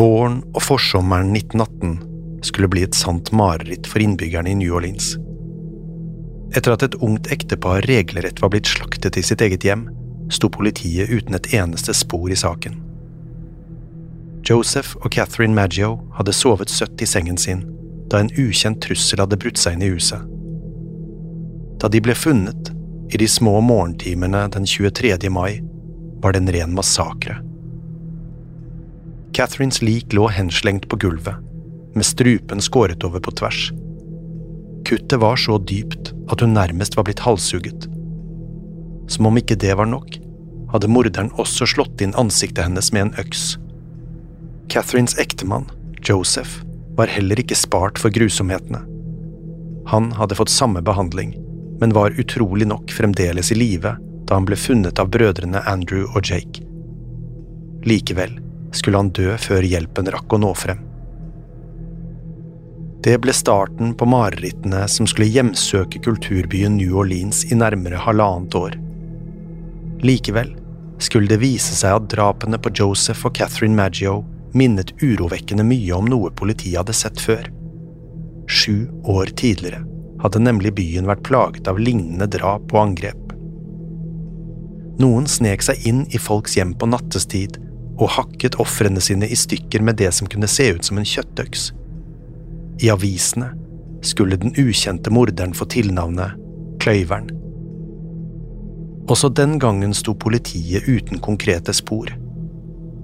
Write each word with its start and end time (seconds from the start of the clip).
Våren 0.00 0.38
og 0.54 0.62
forsommeren 0.64 1.34
1918 1.36 1.98
skulle 2.46 2.70
bli 2.72 2.86
et 2.86 2.96
sant 2.96 3.28
mareritt 3.36 3.84
for 3.90 4.00
innbyggerne 4.00 4.48
i 4.48 4.56
New 4.56 4.72
Orleans. 4.72 5.10
Etter 6.56 6.72
at 6.72 6.86
et 6.86 6.96
ungt 7.04 7.28
ektepar 7.34 7.84
regelrett 7.84 8.40
var 8.40 8.54
blitt 8.54 8.70
slaktet 8.70 9.18
i 9.20 9.24
sitt 9.26 9.44
eget 9.44 9.66
hjem, 9.66 9.82
sto 10.32 10.48
politiet 10.48 11.12
uten 11.12 11.36
et 11.36 11.50
eneste 11.58 11.92
spor 11.92 12.32
i 12.32 12.38
saken. 12.38 12.78
Joseph 14.48 14.96
og 15.02 15.12
Catherine 15.12 15.54
Maggio 15.54 15.98
hadde 16.16 16.32
sovet 16.32 16.72
søtt 16.72 17.04
i 17.04 17.10
sengen 17.10 17.36
sin 17.36 17.66
da 18.08 18.22
en 18.22 18.32
ukjent 18.40 18.80
trussel 18.80 19.20
hadde 19.20 19.36
brutt 19.42 19.60
seg 19.60 19.76
inn 19.76 19.84
i 19.84 19.92
huset. 19.92 20.24
Da 21.76 21.92
de 21.92 22.00
ble 22.00 22.16
funnet, 22.16 22.72
i 23.12 23.20
de 23.20 23.28
små 23.28 23.58
morgentimene 23.60 24.46
den 24.56 24.64
23. 24.64 25.12
mai, 25.28 25.60
var 26.24 26.32
det 26.32 26.40
en 26.46 26.52
ren 26.56 26.74
massakre. 26.74 27.36
Catherines 29.32 29.82
lik 29.82 30.12
lå 30.12 30.28
henslengt 30.28 30.88
på 30.88 30.96
gulvet, 30.96 31.36
med 31.94 32.06
strupen 32.06 32.60
skåret 32.60 33.04
over 33.04 33.22
på 33.22 33.30
tvers. 33.38 33.70
Kuttet 34.86 35.20
var 35.22 35.36
så 35.36 35.58
dypt 35.58 36.12
at 36.32 36.42
hun 36.42 36.54
nærmest 36.54 36.96
var 36.96 37.06
blitt 37.06 37.22
halshugget. 37.22 37.86
Som 39.10 39.28
om 39.30 39.38
ikke 39.38 39.58
det 39.58 39.76
var 39.78 39.86
nok, 39.86 40.18
hadde 40.72 40.90
morderen 40.90 41.30
også 41.38 41.66
slått 41.66 42.02
inn 42.02 42.14
ansiktet 42.18 42.64
hennes 42.66 42.90
med 42.94 43.06
en 43.06 43.14
øks. 43.22 43.54
Catherines 44.70 45.16
ektemann, 45.18 45.70
Joseph, 46.02 46.62
var 46.98 47.10
heller 47.10 47.38
ikke 47.38 47.58
spart 47.58 47.98
for 47.98 48.10
grusomhetene. 48.14 48.82
Han 49.90 50.12
hadde 50.18 50.36
fått 50.38 50.52
samme 50.52 50.82
behandling, 50.82 51.34
men 51.80 51.94
var 51.94 52.18
utrolig 52.18 52.68
nok 52.68 52.90
fremdeles 52.94 53.50
i 53.54 53.58
live 53.58 53.96
da 54.26 54.36
han 54.36 54.46
ble 54.46 54.58
funnet 54.58 55.00
av 55.02 55.10
brødrene 55.10 55.62
Andrew 55.66 56.06
og 56.14 56.22
Jake. 56.26 56.62
Likevel 57.86 58.36
skulle 58.72 59.00
han 59.00 59.10
dø 59.16 59.34
før 59.40 59.66
hjelpen 59.66 60.10
rakk 60.14 60.32
å 60.36 60.40
nå 60.40 60.52
frem. 60.58 60.80
Det 63.00 63.16
ble 63.24 63.32
starten 63.32 63.94
på 63.96 64.06
marerittene 64.12 64.82
som 64.92 65.06
skulle 65.08 65.30
hjemsøke 65.32 66.02
kulturbyen 66.04 66.76
New 66.76 66.98
Orleans 67.00 67.46
i 67.48 67.56
nærmere 67.56 68.00
halvannet 68.04 68.56
år. 68.58 68.76
Likevel 70.04 70.52
skulle 71.00 71.30
det 71.30 71.40
vise 71.40 71.72
seg 71.76 71.96
at 71.96 72.10
drapene 72.12 72.60
på 72.60 72.72
Joseph 72.76 73.24
og 73.24 73.38
Catherine 73.38 73.76
Maggio 73.76 74.18
minnet 74.52 74.92
urovekkende 75.00 75.64
mye 75.64 75.96
om 75.96 76.10
noe 76.12 76.28
politiet 76.36 76.76
hadde 76.82 76.96
sett 76.96 77.22
før. 77.24 77.48
Sju 78.50 78.90
år 79.08 79.32
tidligere 79.38 79.80
hadde 80.20 80.42
nemlig 80.44 80.74
byen 80.76 81.08
vært 81.08 81.24
plaget 81.24 81.68
av 81.70 81.80
lignende 81.80 82.28
drap 82.28 82.68
og 82.74 82.82
angrep. 82.82 83.32
Noen 85.00 85.24
snek 85.30 85.64
seg 85.64 85.86
inn 85.88 86.04
i 86.12 86.20
folks 86.20 86.58
hjem 86.58 86.74
på 86.76 86.90
nattestid 86.90 87.56
og 88.00 88.14
hakket 88.16 88.56
ofrene 88.62 89.00
sine 89.04 89.28
i 89.28 89.36
stykker 89.36 89.84
med 89.84 90.00
det 90.00 90.10
som 90.16 90.28
kunne 90.30 90.48
se 90.48 90.70
ut 90.74 90.86
som 90.86 90.98
en 90.98 91.06
kjøttøks. 91.06 91.70
I 92.80 92.88
avisene 92.92 93.50
skulle 94.02 94.38
den 94.40 94.56
ukjente 94.56 95.12
morderen 95.12 95.52
få 95.56 95.68
tilnavnet 95.68 96.38
Kløyveren. 96.80 97.28
Også 99.10 99.28
den 99.28 99.58
gangen 99.60 99.92
sto 99.94 100.14
politiet 100.16 100.86
uten 100.88 101.20
konkrete 101.20 101.74
spor. 101.76 102.08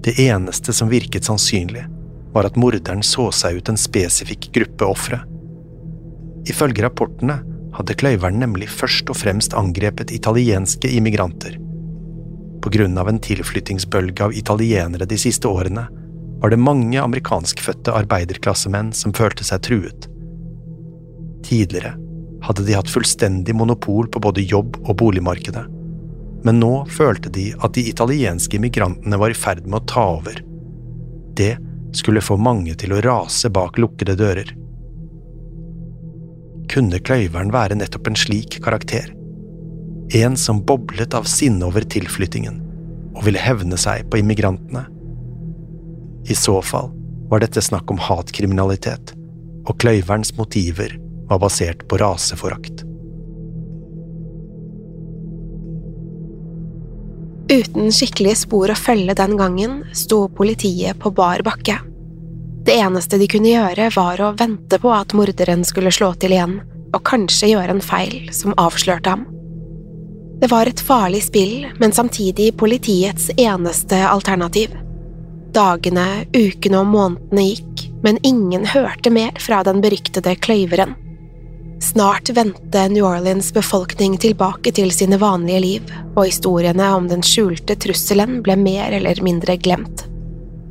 Det 0.01 0.15
eneste 0.23 0.73
som 0.73 0.89
virket 0.89 1.27
sannsynlig, 1.27 1.83
var 2.33 2.47
at 2.49 2.57
morderen 2.57 3.03
så 3.05 3.27
seg 3.35 3.59
ut 3.59 3.69
en 3.69 3.77
spesifikk 3.77 4.49
gruppe 4.55 4.87
ofre. 4.87 5.21
Ifølge 6.49 6.85
rapportene 6.85 7.37
hadde 7.77 7.95
Kløyveren 8.01 8.39
nemlig 8.41 8.71
først 8.71 9.11
og 9.13 9.19
fremst 9.19 9.53
angrepet 9.57 10.13
italienske 10.15 10.89
immigranter. 10.97 11.59
På 12.67 12.71
grunn 12.71 12.97
av 12.97 13.07
en 13.09 13.19
tilflyttingsbølge 13.19 14.25
av 14.25 14.33
italienere 14.35 15.05
de 15.07 15.15
siste 15.17 15.47
årene 15.47 15.85
var 16.41 16.51
det 16.51 16.57
mange 16.59 16.99
amerikanskfødte 16.99 17.93
arbeiderklassemenn 17.95 18.89
som 18.91 19.13
følte 19.15 19.45
seg 19.47 19.61
truet. 19.63 20.07
Tidligere 21.47 21.93
hadde 22.43 22.65
de 22.67 22.75
hatt 22.75 22.91
fullstendig 22.91 23.55
monopol 23.55 24.11
på 24.11 24.19
både 24.19 24.43
jobb 24.43 24.81
og 24.81 24.97
boligmarkedet, 24.99 25.63
men 26.43 26.59
nå 26.59 26.73
følte 26.91 27.31
de 27.31 27.53
at 27.55 27.77
de 27.79 27.87
italienske 27.87 28.59
immigrantene 28.59 29.15
var 29.23 29.31
i 29.31 29.39
ferd 29.45 29.63
med 29.63 29.79
å 29.79 29.87
ta 29.87 30.03
over. 30.17 30.43
Det 31.39 31.53
skulle 31.95 32.19
få 32.19 32.35
mange 32.35 32.75
til 32.75 32.97
å 32.97 32.99
rase 33.05 33.47
bak 33.47 33.79
lukkede 33.79 34.19
dører. 34.19 34.51
Kunne 36.67 36.99
Kløyveren 36.99 37.55
være 37.55 37.79
nettopp 37.79 38.11
en 38.11 38.19
slik 38.27 38.59
karakter? 38.59 39.15
En 40.15 40.37
som 40.37 40.61
boblet 40.65 41.13
av 41.13 41.23
sinne 41.27 41.65
over 41.67 41.83
tilflyttingen 41.83 42.61
og 43.17 43.25
ville 43.25 43.41
hevne 43.41 43.75
seg 43.79 44.05
på 44.07 44.21
immigrantene? 44.21 44.85
I 46.31 46.35
så 46.35 46.61
fall 46.63 46.93
var 47.27 47.43
dette 47.43 47.61
snakk 47.63 47.91
om 47.91 47.99
hatkriminalitet, 47.99 49.11
og 49.67 49.75
Kløyverens 49.81 50.31
motiver 50.37 50.95
var 51.27 51.41
basert 51.43 51.83
på 51.89 51.99
raseforakt. 51.99 52.85
Uten 57.51 57.91
skikkelige 57.95 58.43
spor 58.43 58.71
å 58.71 58.79
følge 58.79 59.15
den 59.15 59.37
gangen 59.39 59.79
sto 59.95 60.25
politiet 60.27 60.99
på 60.99 61.11
bar 61.15 61.43
bakke. 61.47 61.79
Det 62.67 62.75
eneste 62.75 63.19
de 63.19 63.27
kunne 63.31 63.53
gjøre, 63.53 63.91
var 63.95 64.19
å 64.19 64.33
vente 64.39 64.79
på 64.83 64.91
at 64.91 65.15
morderen 65.15 65.63
skulle 65.67 65.91
slå 65.95 66.13
til 66.19 66.35
igjen, 66.35 66.59
og 66.91 67.03
kanskje 67.07 67.53
gjøre 67.53 67.75
en 67.75 67.83
feil 67.83 68.27
som 68.35 68.55
avslørte 68.59 69.15
ham. 69.15 69.23
Det 70.39 70.47
var 70.51 70.69
et 70.69 70.81
farlig 70.81 71.23
spill, 71.23 71.67
men 71.79 71.91
samtidig 71.91 72.51
politiets 72.57 73.31
eneste 73.37 73.97
alternativ. 74.07 74.75
Dagene, 75.53 76.25
ukene 76.35 76.83
og 76.83 76.91
månedene 76.91 77.45
gikk, 77.47 77.87
men 78.03 78.19
ingen 78.21 78.67
hørte 78.69 79.09
mer 79.09 79.33
fra 79.41 79.63
den 79.65 79.81
beryktede 79.81 80.35
kløyveren. 80.37 80.93
Snart 81.81 82.29
vendte 82.29 82.87
New 82.89 83.05
Orleans' 83.05 83.53
befolkning 83.53 84.17
tilbake 84.21 84.71
til 84.73 84.91
sine 84.93 85.17
vanlige 85.21 85.61
liv, 85.61 85.91
og 86.15 86.25
historiene 86.25 86.91
om 86.93 87.09
den 87.09 87.25
skjulte 87.25 87.77
trusselen 87.77 88.41
ble 88.45 88.57
mer 88.61 88.93
eller 88.97 89.21
mindre 89.25 89.57
glemt. 89.57 90.05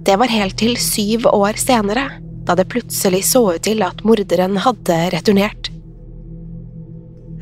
Det 0.06 0.14
var 0.18 0.30
helt 0.30 0.58
til 0.58 0.76
syv 0.78 1.26
år 1.32 1.58
senere, 1.58 2.08
da 2.46 2.54
det 2.54 2.68
plutselig 2.70 3.24
så 3.26 3.42
ut 3.56 3.64
til 3.66 3.82
at 3.82 4.04
morderen 4.06 4.58
hadde 4.62 4.98
returnert. 5.14 5.70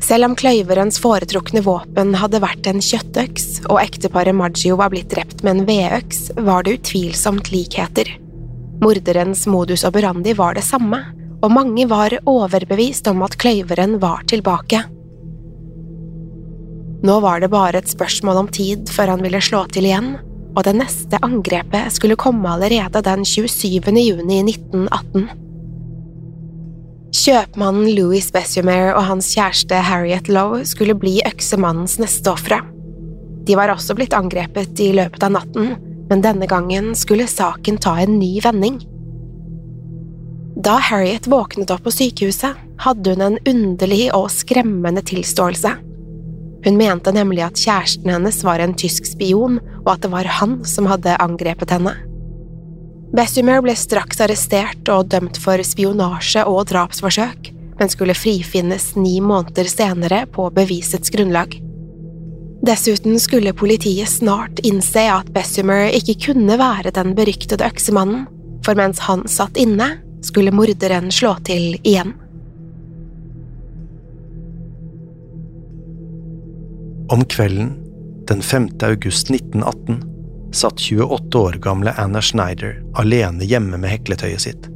Selv 0.03 0.27
om 0.27 0.35
kløyverens 0.37 0.97
foretrukne 1.01 1.61
våpen 1.65 2.13
hadde 2.19 2.41
vært 2.43 2.67
en 2.67 2.81
kjøttøks, 2.83 3.65
og 3.69 3.79
ekteparet 3.81 4.35
Maggio 4.35 4.77
var 4.79 4.91
blitt 4.93 5.09
drept 5.13 5.43
med 5.45 5.55
en 5.55 5.67
vedøks, 5.69 6.27
var 6.45 6.65
det 6.65 6.79
utvilsomt 6.79 7.51
likheter. 7.53 8.09
Morderens 8.83 9.45
modus 9.47 9.85
operandi 9.87 10.35
var 10.35 10.57
det 10.57 10.65
samme, 10.67 10.99
og 11.41 11.53
mange 11.53 11.87
var 11.87 12.17
overbevist 12.27 13.07
om 13.07 13.23
at 13.25 13.37
kløyveren 13.39 13.97
var 14.01 14.25
tilbake. 14.29 14.83
Nå 17.05 17.19
var 17.21 17.41
det 17.41 17.51
bare 17.53 17.79
et 17.79 17.91
spørsmål 17.91 18.43
om 18.43 18.51
tid 18.51 18.89
før 18.91 19.13
han 19.13 19.23
ville 19.23 19.41
slå 19.43 19.65
til 19.71 19.87
igjen, 19.87 20.15
og 20.55 20.63
det 20.67 20.75
neste 20.79 21.19
angrepet 21.23 21.93
skulle 21.93 22.17
komme 22.19 22.49
allerede 22.49 23.01
den 23.05 23.25
27. 23.27 23.91
juni 24.01 24.41
1918. 24.43 25.44
Kjøpmannen 27.15 27.93
Louis 27.95 28.25
Bessemer 28.33 28.89
og 28.91 29.05
hans 29.07 29.29
kjæreste 29.37 29.77
Harriet 29.87 30.27
Lowe 30.27 30.65
skulle 30.67 30.97
bli 30.99 31.21
øksemannens 31.23 31.95
neste 32.01 32.27
ofre. 32.27 32.57
De 33.47 33.55
var 33.55 33.71
også 33.71 33.95
blitt 33.95 34.15
angrepet 34.17 34.81
i 34.83 34.89
løpet 34.97 35.23
av 35.23 35.31
natten, 35.37 35.77
men 36.09 36.23
denne 36.25 36.49
gangen 36.49 36.91
skulle 36.97 37.29
saken 37.29 37.79
ta 37.79 37.93
en 38.03 38.17
ny 38.19 38.33
vending. 38.43 38.81
Da 40.65 40.75
Harriet 40.89 41.29
våknet 41.31 41.71
opp 41.71 41.85
på 41.85 41.93
sykehuset, 41.93 42.57
hadde 42.83 43.13
hun 43.15 43.23
en 43.23 43.39
underlig 43.47 44.09
og 44.17 44.27
skremmende 44.33 45.03
tilståelse. 45.05 45.71
Hun 46.65 46.81
mente 46.81 47.13
nemlig 47.15 47.45
at 47.45 47.61
kjæresten 47.61 48.11
hennes 48.11 48.41
var 48.43 48.59
en 48.59 48.75
tysk 48.75 49.07
spion, 49.07 49.61
og 49.85 49.93
at 49.93 50.03
det 50.03 50.11
var 50.11 50.27
han 50.41 50.59
som 50.67 50.89
hadde 50.91 51.15
angrepet 51.23 51.77
henne. 51.77 51.95
Bessumer 53.15 53.61
ble 53.63 53.71
straks 53.79 54.19
arrestert 54.19 54.89
og 54.91 55.07
dømt 55.13 55.37
for 55.39 55.61
spionasje 55.63 56.41
og 56.51 56.65
drapsforsøk, 56.67 57.51
men 57.79 57.91
skulle 57.91 58.15
frifinnes 58.17 58.89
ni 58.99 59.21
måneder 59.23 59.69
senere 59.71 60.25
på 60.27 60.49
bevisets 60.55 61.13
grunnlag. 61.13 61.53
Dessuten 62.65 63.15
skulle 63.21 63.53
politiet 63.55 64.09
snart 64.11 64.59
innse 64.67 65.05
at 65.13 65.29
Bessemer 65.31 65.93
ikke 65.95 66.17
kunne 66.25 66.57
være 66.59 66.91
den 66.95 67.13
beryktede 67.15 67.63
øksemannen, 67.69 68.25
for 68.65 68.75
mens 68.75 68.99
han 69.05 69.23
satt 69.31 69.55
inne, 69.61 69.93
skulle 70.25 70.51
morderen 70.51 71.07
slå 71.13 71.35
til 71.47 71.77
igjen. 71.85 72.15
Om 77.13 77.23
kvelden 77.31 77.71
den 78.27 78.41
5. 78.41 78.67
august 78.89 79.29
1918 79.29 80.14
satt 80.55 80.79
28 80.79 81.39
år 81.39 81.53
gamle 81.53 81.93
Anna 81.97 82.21
Schneider 82.21 82.83
alene 82.93 83.43
hjemme 83.43 83.77
med 83.77 83.89
hekletøyet 83.91 84.41
sitt. 84.41 84.67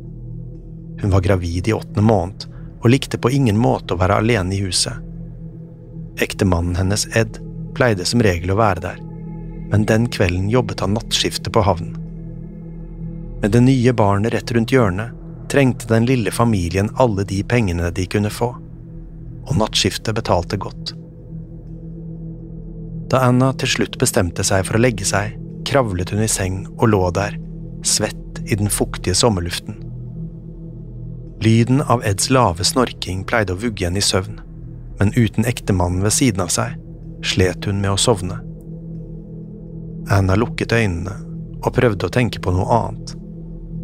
Hun 1.01 1.13
var 1.13 1.23
gravid 1.23 1.67
i 1.67 1.73
åttende 1.73 2.03
måned 2.03 2.45
og 2.81 2.89
likte 2.91 3.17
på 3.17 3.31
ingen 3.31 3.57
måte 3.57 3.95
å 3.95 3.99
være 3.99 4.19
alene 4.19 4.55
i 4.55 4.59
huset. 4.63 4.99
Ektemannen 6.19 6.75
hennes, 6.75 7.07
Ed, 7.15 7.39
pleide 7.75 8.05
som 8.07 8.23
regel 8.23 8.51
å 8.51 8.59
være 8.59 8.83
der, 8.83 8.99
men 9.71 9.87
den 9.87 10.09
kvelden 10.11 10.51
jobbet 10.51 10.83
han 10.83 10.97
nattskiftet 10.97 11.51
på 11.55 11.63
havnen. 11.63 11.95
Med 13.39 13.55
det 13.55 13.63
nye 13.63 13.95
barnet 13.95 14.33
rett 14.35 14.51
rundt 14.51 14.75
hjørnet 14.75 15.15
trengte 15.49 15.87
den 15.87 16.05
lille 16.05 16.31
familien 16.31 16.91
alle 16.99 17.23
de 17.23 17.39
pengene 17.43 17.91
de 17.95 18.05
kunne 18.05 18.31
få, 18.33 18.51
og 19.47 19.57
nattskiftet 19.63 20.17
betalte 20.17 20.59
godt. 20.59 20.91
Da 23.09 23.23
Anna 23.31 23.53
til 23.57 23.79
slutt 23.79 23.95
bestemte 24.01 24.43
seg 24.45 24.67
for 24.67 24.77
å 24.77 24.83
legge 24.83 25.07
seg, 25.07 25.38
kravlet 25.69 26.09
hun 26.09 26.23
i 26.25 26.31
seng 26.31 26.63
og 26.79 26.89
lå 26.89 27.03
der, 27.13 27.37
svett 27.85 28.41
i 28.49 28.57
den 28.57 28.71
fuktige 28.73 29.15
sommerluften. 29.15 29.77
Lyden 31.45 31.81
av 31.81 32.01
Eds 32.03 32.31
lave 32.33 32.65
snorking 32.67 33.21
pleide 33.23 33.53
å 33.53 33.59
vugge 33.61 33.85
henne 33.85 34.01
i 34.01 34.03
søvn, 34.03 34.39
men 34.99 35.13
uten 35.15 35.45
ektemannen 35.47 36.03
ved 36.03 36.15
siden 36.15 36.43
av 36.43 36.49
seg 36.51 36.75
slet 37.23 37.67
hun 37.69 37.79
med 37.83 37.93
å 37.93 37.99
sovne. 38.01 38.39
Anna 40.11 40.35
lukket 40.39 40.73
øynene 40.73 41.15
og 41.59 41.75
prøvde 41.75 42.07
å 42.07 42.13
tenke 42.17 42.41
på 42.41 42.51
noe 42.55 42.67
annet, 42.79 43.13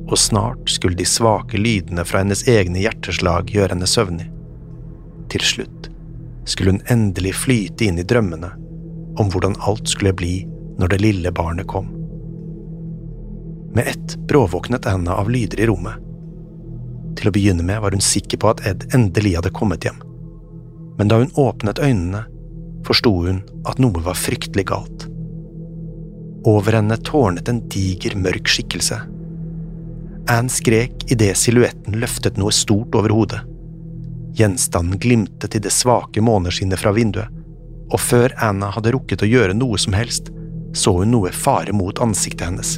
og 0.10 0.18
snart 0.20 0.72
skulle 0.72 0.98
de 0.98 1.06
svake 1.08 1.60
lydene 1.60 2.06
fra 2.08 2.24
hennes 2.24 2.44
egne 2.50 2.82
hjerteslag 2.82 3.54
gjøre 3.54 3.76
henne 3.76 3.90
søvnig. 3.90 4.28
Til 5.32 5.46
slutt 5.46 5.90
skulle 6.50 6.76
hun 6.76 6.84
endelig 6.92 7.36
flyte 7.46 7.88
inn 7.88 8.02
i 8.02 8.08
drømmene 8.08 8.52
om 9.22 9.32
hvordan 9.32 9.56
alt 9.66 9.88
skulle 9.90 10.16
bli 10.18 10.36
når 10.78 10.92
det 10.92 11.02
lille 11.02 11.32
barnet 11.32 11.68
kom. 11.68 11.88
Med 13.76 13.88
ett 13.88 14.18
bråvåknet 14.28 14.86
Anna 14.86 15.16
av 15.16 15.30
lyder 15.30 15.60
i 15.60 15.68
rommet. 15.68 16.02
Til 17.16 17.30
å 17.30 17.34
begynne 17.36 17.64
med 17.64 17.82
var 17.84 17.96
hun 17.96 18.04
sikker 18.04 18.40
på 18.40 18.52
at 18.52 18.64
Ed 18.68 18.88
endelig 18.96 19.36
hadde 19.38 19.54
kommet 19.56 19.88
hjem, 19.88 20.00
men 20.98 21.12
da 21.12 21.20
hun 21.22 21.34
åpnet 21.40 21.80
øynene, 21.80 22.26
forsto 22.88 23.12
hun 23.26 23.42
at 23.68 23.80
noe 23.82 24.04
var 24.06 24.20
fryktelig 24.20 24.68
galt. 24.72 25.08
Over 26.46 26.78
henne 26.78 26.98
tårnet 27.02 27.50
en 27.50 27.64
diger, 27.72 28.16
mørk 28.20 28.52
skikkelse. 28.52 29.00
Anne 30.30 30.52
skrek 30.52 31.08
idet 31.12 31.36
silhuetten 31.38 31.98
løftet 32.02 32.38
noe 32.38 32.54
stort 32.54 32.96
over 32.98 33.14
hodet. 33.14 33.42
Gjenstanden 34.36 35.00
glimtet 35.00 35.56
i 35.56 35.62
det 35.64 35.74
svake 35.74 36.22
måneskinnet 36.22 36.82
fra 36.82 36.94
vinduet, 36.96 37.32
og 37.92 38.02
før 38.02 38.34
Anna 38.44 38.72
hadde 38.76 38.94
rukket 38.96 39.24
å 39.24 39.30
gjøre 39.30 39.56
noe 39.58 39.80
som 39.82 39.96
helst, 39.96 40.32
så 40.76 40.98
hun 41.00 41.14
noe 41.16 41.32
fare 41.32 41.74
mot 41.74 42.00
ansiktet 42.04 42.48
hennes. 42.50 42.78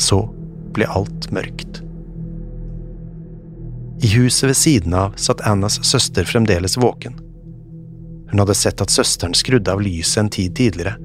Så 0.00 0.22
ble 0.76 0.88
alt 0.88 1.30
mørkt. 1.32 1.82
I 4.04 4.10
huset 4.12 4.50
ved 4.50 4.56
siden 4.56 4.94
av 4.96 5.14
satt 5.20 5.40
Annas 5.48 5.78
søster 5.84 6.24
fremdeles 6.28 6.76
våken. 6.76 7.16
Hun 8.30 8.42
hadde 8.42 8.56
sett 8.58 8.82
at 8.82 8.92
søsteren 8.92 9.36
skrudde 9.36 9.72
av 9.72 9.80
lyset 9.80 10.20
en 10.20 10.32
tid 10.32 10.56
tidligere, 10.58 10.96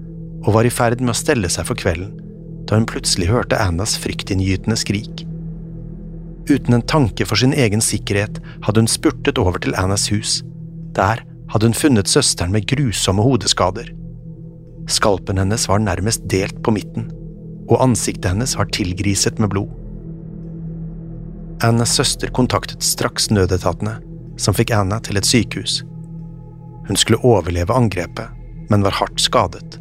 og 0.43 0.55
var 0.57 0.67
i 0.67 0.73
ferd 0.73 1.03
med 1.03 1.13
å 1.13 1.19
stelle 1.19 1.51
seg 1.53 1.67
for 1.69 1.79
kvelden, 1.79 2.15
da 2.67 2.79
hun 2.79 2.87
plutselig 2.89 3.29
hørte 3.29 3.59
Annas 3.61 3.95
fryktinngytende 4.01 4.79
skrik. 4.79 5.25
Uten 6.49 6.75
en 6.75 6.87
tanke 6.87 7.27
for 7.27 7.39
sin 7.39 7.53
egen 7.53 7.83
sikkerhet 7.85 8.41
hadde 8.65 8.83
hun 8.83 8.89
spurtet 8.91 9.39
over 9.39 9.61
til 9.61 9.77
Annas 9.79 10.09
hus. 10.11 10.39
Der 10.97 11.21
hadde 11.53 11.69
hun 11.69 11.77
funnet 11.77 12.11
søsteren 12.11 12.51
med 12.51 12.67
grusomme 12.67 13.23
hodeskader. 13.23 13.91
Skalpen 14.89 15.37
hennes 15.37 15.67
var 15.69 15.79
nærmest 15.79 16.25
delt 16.29 16.63
på 16.63 16.73
midten, 16.75 17.09
og 17.69 17.81
ansiktet 17.83 18.31
hennes 18.33 18.55
var 18.57 18.71
tilgriset 18.73 19.39
med 19.39 19.51
blod. 19.53 19.69
Annas 21.63 21.93
søster 21.93 22.31
kontaktet 22.33 22.83
straks 22.83 23.29
nødetatene, 23.29 23.99
som 24.37 24.55
fikk 24.57 24.73
Anna 24.73 24.97
til 24.99 25.19
et 25.19 25.27
sykehus. 25.27 25.81
Hun 26.87 26.97
skulle 26.97 27.21
overleve 27.21 27.75
angrepet, 27.75 28.33
men 28.69 28.81
var 28.81 28.97
hardt 28.97 29.21
skadet. 29.21 29.77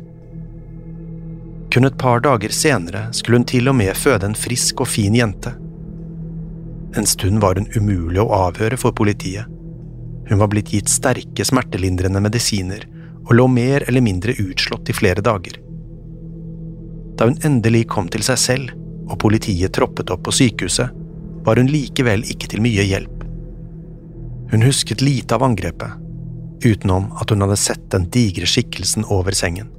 Kun 1.73 1.87
et 1.87 1.99
par 1.99 2.21
dager 2.21 2.53
senere 2.53 3.07
skulle 3.17 3.41
hun 3.41 3.49
til 3.49 3.71
og 3.71 3.79
med 3.79 3.97
føde 3.97 4.29
en 4.29 4.37
frisk 4.37 4.83
og 4.85 4.91
fin 4.91 5.17
jente. 5.17 5.55
En 6.99 7.07
stund 7.07 7.41
var 7.41 7.57
hun 7.57 7.71
umulig 7.79 8.21
å 8.21 8.29
avhøre 8.35 8.77
for 8.81 8.93
politiet. 8.93 9.47
Hun 10.29 10.41
var 10.43 10.51
blitt 10.51 10.73
gitt 10.75 10.91
sterke 10.91 11.47
smertelindrende 11.47 12.21
medisiner 12.23 12.85
og 13.31 13.37
lå 13.39 13.47
mer 13.47 13.85
eller 13.87 14.03
mindre 14.03 14.35
utslått 14.43 14.91
i 14.91 14.97
flere 14.97 15.23
dager. 15.23 15.55
Da 17.15 17.29
hun 17.29 17.39
endelig 17.47 17.85
kom 17.93 18.09
til 18.11 18.25
seg 18.27 18.39
selv 18.43 18.73
og 19.07 19.19
politiet 19.23 19.75
troppet 19.77 20.11
opp 20.11 20.25
på 20.27 20.35
sykehuset, 20.35 20.91
var 21.47 21.61
hun 21.61 21.71
likevel 21.71 22.25
ikke 22.27 22.51
til 22.51 22.63
mye 22.65 22.83
hjelp. 22.85 23.23
Hun 24.51 24.67
husket 24.67 25.03
lite 25.05 25.37
av 25.37 25.45
angrepet, 25.47 25.95
utenom 26.67 27.07
at 27.23 27.31
hun 27.31 27.47
hadde 27.47 27.59
sett 27.61 27.87
den 27.95 28.09
digre 28.11 28.51
skikkelsen 28.51 29.07
over 29.07 29.37
sengen. 29.37 29.71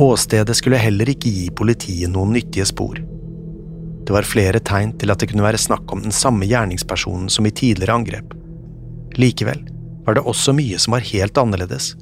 Åstedet 0.00 0.54
skulle 0.56 0.80
heller 0.80 1.10
ikke 1.10 1.30
gi 1.30 1.50
politiet 1.58 2.14
noen 2.14 2.32
nyttige 2.38 2.68
spor. 2.70 3.02
Det 4.06 4.14
var 4.14 4.26
flere 4.26 4.62
tegn 4.62 4.94
til 4.98 5.10
at 5.12 5.20
det 5.20 5.32
kunne 5.32 5.44
være 5.44 5.60
snakk 5.60 5.90
om 5.92 6.06
den 6.06 6.14
samme 6.14 6.46
gjerningspersonen 6.48 7.28
som 7.30 7.46
i 7.46 7.54
tidligere 7.54 7.98
angrep. 7.98 8.32
Likevel 9.18 9.71
var 10.06 10.16
det 10.16 10.24
også 10.26 10.54
mye 10.56 10.78
som 10.82 10.96
var 10.96 11.04
helt 11.06 11.38
annerledes. 11.38 11.92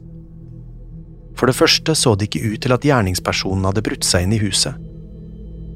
For 1.38 1.48
det 1.48 1.56
første 1.56 1.94
så 1.96 2.14
det 2.14 2.28
ikke 2.28 2.54
ut 2.54 2.62
til 2.64 2.74
at 2.74 2.84
gjerningspersonen 2.84 3.66
hadde 3.68 3.84
brutt 3.84 4.06
seg 4.06 4.26
inn 4.26 4.36
i 4.36 4.40
huset. 4.42 4.76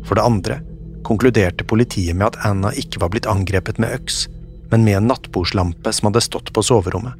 For 0.04 0.18
det 0.18 0.24
andre 0.24 0.60
konkluderte 1.04 1.66
politiet 1.68 2.16
med 2.16 2.32
at 2.32 2.40
Anna 2.48 2.72
ikke 2.76 3.00
var 3.02 3.12
blitt 3.12 3.28
angrepet 3.28 3.80
med 3.80 3.92
øks, 3.96 4.24
men 4.72 4.84
med 4.84 4.98
en 4.98 5.08
nattbordslampe 5.12 5.92
som 5.92 6.08
hadde 6.08 6.24
stått 6.24 6.52
på 6.52 6.64
soverommet. 6.64 7.16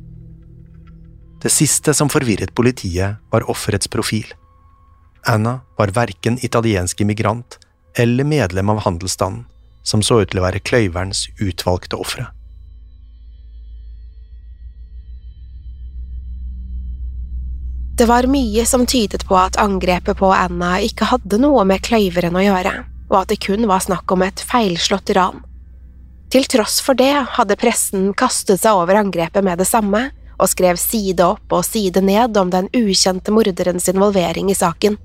Det 1.44 1.52
siste 1.52 1.92
som 1.92 2.08
forvirret 2.08 2.54
politiet, 2.56 3.20
var 3.30 3.44
offerets 3.52 3.88
profil. 3.92 4.24
Anna 5.28 5.58
var 5.76 5.92
verken 5.92 6.38
italiensk 6.44 7.00
immigrant 7.04 7.58
eller 8.00 8.24
medlem 8.24 8.72
av 8.72 8.80
handelsstanden, 8.84 9.44
som 9.84 10.02
så 10.02 10.22
ut 10.22 10.32
til 10.32 10.40
å 10.40 10.46
være 10.46 10.62
kløyverens 10.64 11.26
utvalgte 11.40 12.00
ofre. 12.00 12.30
Det 17.94 18.06
var 18.10 18.26
mye 18.26 18.66
som 18.66 18.86
tydet 18.86 19.22
på 19.28 19.36
at 19.38 19.56
angrepet 19.62 20.18
på 20.18 20.32
Anna 20.34 20.80
ikke 20.82 21.06
hadde 21.12 21.38
noe 21.38 21.62
med 21.68 21.84
kløyveren 21.86 22.34
å 22.34 22.42
gjøre, 22.42 22.72
og 23.12 23.18
at 23.20 23.30
det 23.30 23.38
kun 23.44 23.68
var 23.70 23.84
snakk 23.84 24.10
om 24.10 24.24
et 24.26 24.42
feilslått 24.42 25.12
ran. 25.14 25.44
Til 26.34 26.48
tross 26.50 26.80
for 26.82 26.98
det 26.98 27.12
hadde 27.36 27.58
pressen 27.60 28.08
kastet 28.18 28.64
seg 28.64 28.74
over 28.74 28.98
angrepet 28.98 29.46
med 29.46 29.62
det 29.62 29.68
samme, 29.70 30.08
og 30.34 30.50
skrev 30.50 30.74
side 30.80 31.22
opp 31.22 31.54
og 31.54 31.62
side 31.62 32.02
ned 32.02 32.34
om 32.40 32.50
den 32.50 32.66
ukjente 32.74 33.30
morderens 33.30 33.86
involvering 33.92 34.50
i 34.50 34.58
saken. 34.58 34.98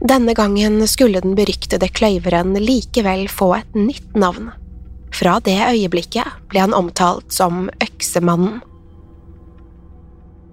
Denne 0.00 0.32
gangen 0.34 0.80
skulle 0.88 1.20
den 1.20 1.36
beryktede 1.36 1.92
kløyveren 1.92 2.56
likevel 2.56 3.28
få 3.28 3.52
et 3.60 3.76
nytt 3.76 4.16
navn. 4.16 4.48
Fra 5.12 5.36
det 5.44 5.60
øyeblikket 5.68 6.48
ble 6.48 6.64
han 6.64 6.72
omtalt 6.74 7.28
som 7.36 7.68
Øksemannen. 7.84 8.62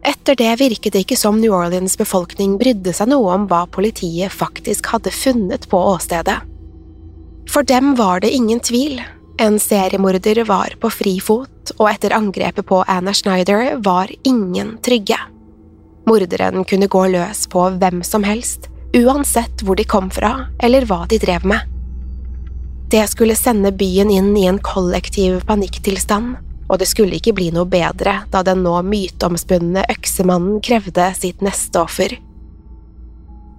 Etter 0.06 0.36
det 0.40 0.52
virket 0.60 0.94
det 0.94 1.04
ikke 1.04 1.18
som 1.20 1.40
New 1.42 1.54
Orleans 1.56 1.98
befolkning 2.00 2.56
brydde 2.60 2.94
seg 2.96 3.10
noe 3.12 3.34
om 3.36 3.48
hva 3.50 3.66
politiet 3.72 4.32
faktisk 4.32 4.94
hadde 4.94 5.12
funnet 5.12 5.68
på 5.70 5.80
åstedet. 5.92 6.38
For 7.50 7.66
dem 7.68 7.96
var 7.98 8.22
det 8.24 8.32
ingen 8.32 8.62
tvil. 8.64 9.02
En 9.42 9.60
seriemorder 9.60 10.44
var 10.48 10.76
på 10.80 10.92
frifot, 10.92 11.74
og 11.78 11.90
etter 11.90 12.14
angrepet 12.16 12.68
på 12.68 12.84
Anna 12.88 13.14
Schneider 13.16 13.78
var 13.84 14.12
ingen 14.24 14.78
trygge. 14.86 15.18
Morderen 16.10 16.66
kunne 16.66 16.88
gå 16.88 17.06
løs 17.14 17.46
på 17.52 17.66
hvem 17.82 18.04
som 18.04 18.24
helst, 18.28 18.70
uansett 18.96 19.64
hvor 19.64 19.78
de 19.80 19.86
kom 19.88 20.10
fra 20.14 20.50
eller 20.64 20.88
hva 20.90 21.04
de 21.10 21.20
drev 21.22 21.46
med. 21.48 21.66
Det 22.90 23.04
skulle 23.12 23.38
sende 23.38 23.72
byen 23.76 24.10
inn 24.10 24.32
i 24.38 24.48
en 24.50 24.58
kollektiv 24.66 25.44
panikktilstand, 25.46 26.40
og 26.70 26.80
det 26.80 26.88
skulle 26.90 27.18
ikke 27.18 27.34
bli 27.36 27.50
noe 27.54 27.68
bedre 27.70 28.22
da 28.32 28.44
den 28.46 28.62
nå 28.64 28.78
myteomspunne 28.86 29.84
øksemannen 29.90 30.62
krevde 30.64 31.10
sitt 31.18 31.42
neste 31.46 31.82
offer. 31.82 32.16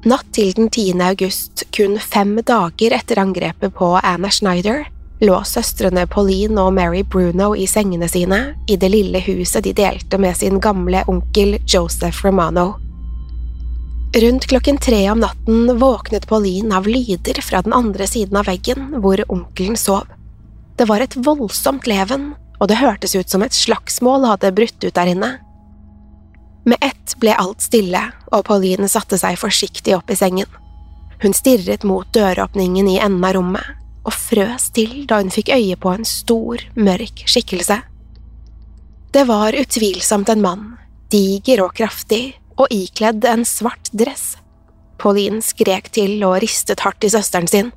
Natt 0.09 0.31
til 0.33 0.55
den 0.57 0.71
10. 0.71 0.97
august, 1.05 1.67
kun 1.76 1.99
fem 2.00 2.38
dager 2.47 2.95
etter 2.97 3.21
angrepet 3.21 3.75
på 3.76 3.93
Anna 4.00 4.31
Schneider, 4.33 4.87
lå 5.21 5.40
søstrene 5.45 6.07
Pauline 6.09 6.62
og 6.62 6.73
Mary 6.73 7.02
Bruno 7.05 7.50
i 7.52 7.67
sengene 7.69 8.09
sine 8.09 8.38
i 8.71 8.79
det 8.81 8.88
lille 8.95 9.21
huset 9.26 9.67
de 9.67 9.75
delte 9.76 10.17
med 10.17 10.38
sin 10.38 10.57
gamle 10.62 11.02
onkel 11.11 11.59
Joseph 11.69 12.25
Romano. 12.25 12.79
Rundt 14.17 14.47
klokken 14.50 14.81
tre 14.81 15.05
om 15.12 15.21
natten 15.23 15.69
våknet 15.79 16.25
Pauline 16.26 16.75
av 16.75 16.88
lyder 16.88 17.43
fra 17.45 17.61
den 17.62 17.76
andre 17.76 18.09
siden 18.11 18.40
av 18.40 18.49
veggen 18.49 18.97
hvor 19.05 19.21
onkelen 19.29 19.76
sov. 19.79 20.09
Det 20.81 20.88
var 20.88 21.05
et 21.05 21.14
voldsomt 21.21 21.87
leven, 21.87 22.33
og 22.61 22.69
det 22.69 22.81
hørtes 22.81 23.17
ut 23.17 23.33
som 23.33 23.43
et 23.43 23.57
slagsmål 23.57 24.26
hadde 24.29 24.52
brutt 24.55 24.85
ut 24.85 24.95
der 24.95 25.11
inne. 25.14 25.31
Med 26.69 26.79
ett 26.85 27.17
ble 27.21 27.35
alt 27.40 27.64
stille, 27.64 28.02
og 28.31 28.45
Pauline 28.47 28.88
satte 28.88 29.19
seg 29.19 29.38
forsiktig 29.40 29.97
opp 29.97 30.12
i 30.12 30.19
sengen. 30.19 30.49
Hun 31.21 31.35
stirret 31.37 31.85
mot 31.88 32.09
døråpningen 32.14 32.88
i 32.88 32.99
enden 33.00 33.25
av 33.25 33.35
rommet, 33.37 33.64
og 34.05 34.12
frøs 34.17 34.71
til 34.76 35.07
da 35.09 35.21
hun 35.21 35.33
fikk 35.33 35.52
øye 35.52 35.76
på 35.81 35.93
en 35.93 36.07
stor, 36.09 36.61
mørk 36.76 37.25
skikkelse. 37.29 37.81
Det 39.11 39.25
var 39.29 39.57
utvilsomt 39.57 40.31
en 40.31 40.45
mann, 40.45 40.69
diger 41.12 41.64
og 41.64 41.75
kraftig, 41.76 42.37
og 42.61 42.69
ikledd 42.73 43.25
en 43.25 43.47
svart 43.49 43.88
dress. 43.97 44.37
Pauline 45.00 45.40
skrek 45.45 45.88
til 45.97 46.21
og 46.29 46.38
ristet 46.45 46.85
hardt 46.85 47.05
i 47.09 47.12
søsteren 47.12 47.49
sin. 47.49 47.73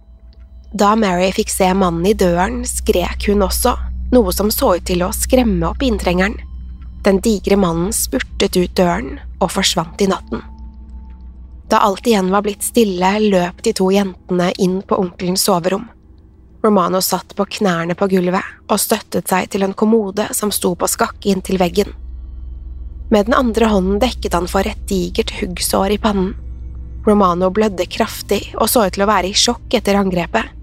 Da 0.75 0.91
Mary 0.99 1.31
fikk 1.35 1.51
se 1.53 1.69
mannen 1.77 2.05
i 2.09 2.15
døren, 2.17 2.63
skrek 2.67 3.29
hun 3.29 3.45
også, 3.47 3.77
noe 4.13 4.33
som 4.33 4.51
så 4.51 4.75
ut 4.77 4.85
til 4.87 5.03
å 5.03 5.11
skremme 5.15 5.67
opp 5.69 5.83
inntrengeren. 5.83 6.37
Den 7.03 7.19
digre 7.23 7.57
mannen 7.59 7.91
spurtet 7.93 8.55
ut 8.55 8.75
døren 8.77 9.17
og 9.41 9.51
forsvant 9.51 10.01
i 10.01 10.07
natten. 10.07 10.43
Da 11.71 11.81
alt 11.83 12.07
igjen 12.07 12.29
var 12.31 12.45
blitt 12.45 12.63
stille, 12.63 13.09
løp 13.19 13.63
de 13.65 13.73
to 13.73 13.89
jentene 13.91 14.51
inn 14.61 14.81
på 14.85 14.99
onkelens 15.01 15.43
soverom. 15.47 15.87
Romano 16.63 17.01
satt 17.01 17.35
på 17.35 17.45
knærne 17.57 17.95
på 17.99 18.07
gulvet 18.07 18.69
og 18.71 18.79
støttet 18.79 19.27
seg 19.27 19.49
til 19.51 19.65
en 19.65 19.75
kommode 19.75 20.29
som 20.37 20.51
sto 20.53 20.75
på 20.79 20.87
skakke 20.87 21.33
inntil 21.33 21.59
veggen. 21.59 21.89
Med 23.11 23.27
den 23.27 23.35
andre 23.35 23.67
hånden 23.73 23.99
dekket 23.99 24.37
han 24.37 24.47
for 24.47 24.65
et 24.69 24.85
digert 24.87 25.33
huggsår 25.41 25.97
i 25.97 26.01
pannen. 26.01 26.31
Romano 27.03 27.49
blødde 27.51 27.89
kraftig 27.91 28.45
og 28.53 28.69
så 28.71 28.85
ut 28.87 28.95
til 28.95 29.03
å 29.03 29.09
være 29.09 29.33
i 29.33 29.35
sjokk 29.35 29.75
etter 29.75 29.99
angrepet. 29.99 30.62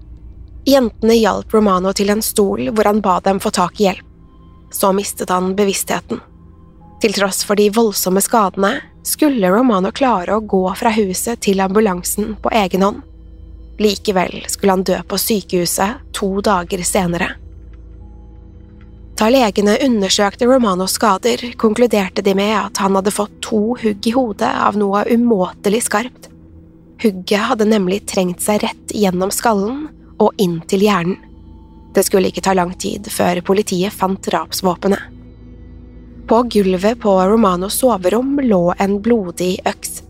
Jentene 0.65 1.15
hjalp 1.17 1.53
Romano 1.53 1.93
til 1.97 2.11
en 2.13 2.21
stol 2.21 2.67
hvor 2.69 2.85
han 2.85 3.01
ba 3.01 3.17
dem 3.25 3.39
få 3.41 3.49
tak 3.55 3.79
i 3.81 3.87
hjelp. 3.87 4.05
Så 4.71 4.91
mistet 4.95 5.31
han 5.33 5.55
bevisstheten. 5.57 6.21
Til 7.01 7.15
tross 7.17 7.41
for 7.43 7.57
de 7.57 7.71
voldsomme 7.73 8.21
skadene 8.21 8.75
skulle 9.03 9.49
Romano 9.49 9.89
klare 9.91 10.37
å 10.37 10.45
gå 10.45 10.63
fra 10.77 10.93
huset 10.93 11.41
til 11.41 11.63
ambulansen 11.63 12.35
på 12.41 12.51
egen 12.53 12.85
hånd. 12.85 12.99
Likevel 13.81 14.43
skulle 14.47 14.75
han 14.77 14.85
dø 14.85 14.99
på 15.09 15.17
sykehuset 15.17 16.13
to 16.13 16.29
dager 16.45 16.83
senere. 16.85 17.31
Da 19.17 19.27
legene 19.33 19.75
undersøkte 19.85 20.45
Romanos 20.49 20.95
skader, 20.97 21.41
konkluderte 21.57 22.21
de 22.25 22.35
med 22.37 22.53
at 22.57 22.79
han 22.81 22.95
hadde 22.97 23.13
fått 23.13 23.33
to 23.45 23.75
hugg 23.81 24.07
i 24.09 24.13
hodet 24.15 24.49
av 24.49 24.77
noe 24.77 25.03
umåtelig 25.09 25.83
skarpt. 25.89 26.29
Hugget 27.01 27.49
hadde 27.49 27.67
nemlig 27.69 28.03
trengt 28.09 28.45
seg 28.45 28.61
rett 28.63 28.93
gjennom 28.93 29.33
skallen 29.33 29.87
og 30.21 30.37
inn 30.41 30.59
til 30.69 30.85
hjernen. 30.85 31.17
Det 31.91 32.05
skulle 32.07 32.29
ikke 32.31 32.43
ta 32.45 32.53
lang 32.55 32.71
tid 32.79 33.09
før 33.11 33.41
politiet 33.43 33.91
fant 33.91 34.21
drapsvåpenet. 34.23 35.01
På 36.29 36.43
gulvet 36.47 37.01
på 37.03 37.11
Romanos 37.27 37.75
soverom 37.81 38.39
lå 38.39 38.61
en 38.79 39.01
blodig 39.03 39.57
øks. 39.67 40.03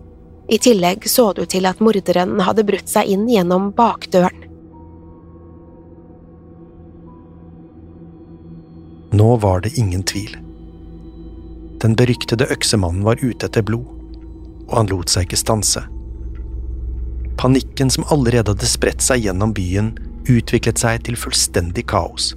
I 0.51 0.59
tillegg 0.61 1.07
så 1.09 1.31
ut 1.31 1.49
til 1.49 1.65
at 1.65 1.79
morderen 1.81 2.35
hadde 2.43 2.65
brutt 2.67 2.91
seg 2.91 3.09
inn 3.09 3.23
gjennom 3.31 3.71
bakdøren. 3.73 4.43
Nå 9.11 9.35
var 9.43 9.63
det 9.65 9.73
ingen 9.79 10.03
tvil. 10.03 10.37
Den 11.81 11.95
beryktede 11.97 12.47
øksemannen 12.53 13.03
var 13.03 13.19
ute 13.23 13.47
etter 13.49 13.65
blod, 13.65 13.89
og 14.69 14.77
han 14.77 14.91
lot 14.91 15.09
seg 15.09 15.25
ikke 15.25 15.41
stanse. 15.41 15.83
Panikken 17.41 17.89
som 17.89 18.03
allerede 18.07 18.53
hadde 18.53 18.67
spredt 18.69 19.01
seg 19.01 19.23
gjennom 19.25 19.49
byen, 19.57 19.95
utviklet 20.29 20.77
seg 20.77 20.99
til 21.07 21.15
fullstendig 21.17 21.87
kaos. 21.89 22.35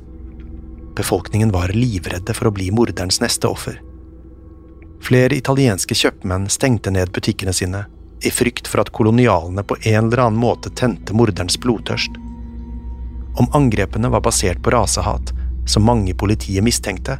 Befolkningen 0.97 1.51
var 1.53 1.75
livredde 1.77 2.33
for 2.33 2.49
å 2.49 2.53
bli 2.57 2.71
morderens 2.73 3.21
neste 3.21 3.51
offer. 3.53 3.77
Flere 5.05 5.37
italienske 5.37 5.93
kjøpmenn 5.93 6.49
stengte 6.49 6.95
ned 6.95 7.13
butikkene 7.13 7.53
sine 7.53 7.85
i 8.25 8.33
frykt 8.33 8.71
for 8.71 8.81
at 8.81 8.95
kolonialene 8.97 9.67
på 9.69 9.77
en 9.83 10.07
eller 10.07 10.25
annen 10.25 10.41
måte 10.41 10.73
tente 10.73 11.13
morderens 11.13 11.61
blodtørst. 11.61 12.17
Om 13.37 13.53
angrepene 13.61 14.09
var 14.09 14.25
basert 14.25 14.65
på 14.65 14.73
rasehat, 14.73 15.35
som 15.69 15.85
mange 15.85 16.15
i 16.15 16.17
politiet 16.17 16.65
mistenkte, 16.65 17.19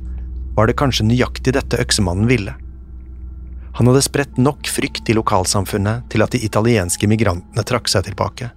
var 0.57 0.73
det 0.73 0.81
kanskje 0.81 1.11
nøyaktig 1.11 1.53
dette 1.53 1.85
øksemannen 1.85 2.33
ville. 2.33 2.57
Han 3.75 3.91
hadde 3.91 4.03
spredt 4.07 4.37
nok 4.39 4.69
frykt 4.71 5.09
i 5.11 5.17
lokalsamfunnet 5.17 6.07
til 6.13 6.23
at 6.23 6.35
de 6.35 6.43
italienske 6.47 7.09
migrantene 7.11 7.65
trakk 7.67 7.91
seg 7.91 8.07
tilbake. 8.07 8.53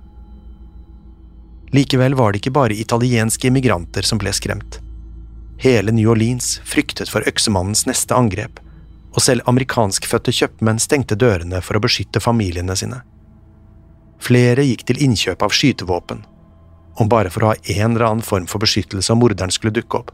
Likevel 1.74 2.14
var 2.16 2.32
det 2.32 2.44
ikke 2.44 2.54
bare 2.56 2.78
italienske 2.78 3.50
immigranter 3.50 4.06
som 4.06 4.22
ble 4.22 4.32
skremt. 4.36 4.78
Hele 5.58 5.92
New 5.92 6.12
Orleans 6.14 6.60
fryktet 6.70 7.10
for 7.10 7.26
øksemannens 7.28 7.88
neste 7.90 8.14
angrep, 8.16 8.62
og 9.18 9.24
selv 9.26 9.50
amerikanskfødte 9.50 10.32
kjøpmenn 10.38 10.80
stengte 10.80 11.18
dørene 11.18 11.64
for 11.66 11.80
å 11.80 11.82
beskytte 11.82 12.22
familiene 12.22 12.78
sine. 12.78 13.02
Flere 14.22 14.66
gikk 14.66 14.86
til 14.86 15.02
innkjøp 15.02 15.42
av 15.42 15.54
skytevåpen, 15.54 16.22
om 17.02 17.10
bare 17.10 17.34
for 17.34 17.44
å 17.44 17.52
ha 17.52 17.58
en 17.74 17.96
eller 17.96 18.06
annen 18.06 18.26
form 18.26 18.46
for 18.50 18.62
beskyttelse 18.62 19.14
om 19.14 19.22
morderen 19.22 19.54
skulle 19.54 19.74
dukke 19.74 20.04
opp. 20.04 20.14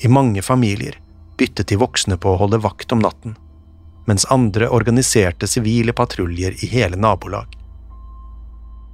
I 0.00 0.08
mange 0.08 0.40
familier 0.42 0.96
byttet 1.36 1.68
de 1.68 1.78
voksne 1.80 2.16
på 2.16 2.32
å 2.32 2.40
holde 2.40 2.60
vakt 2.64 2.92
om 2.96 3.04
natten, 3.04 3.36
mens 4.06 4.24
andre 4.24 4.68
organiserte 4.68 5.46
sivile 5.46 5.92
patruljer 5.92 6.64
i 6.64 6.68
hele 6.72 6.96
nabolag. 6.96 7.58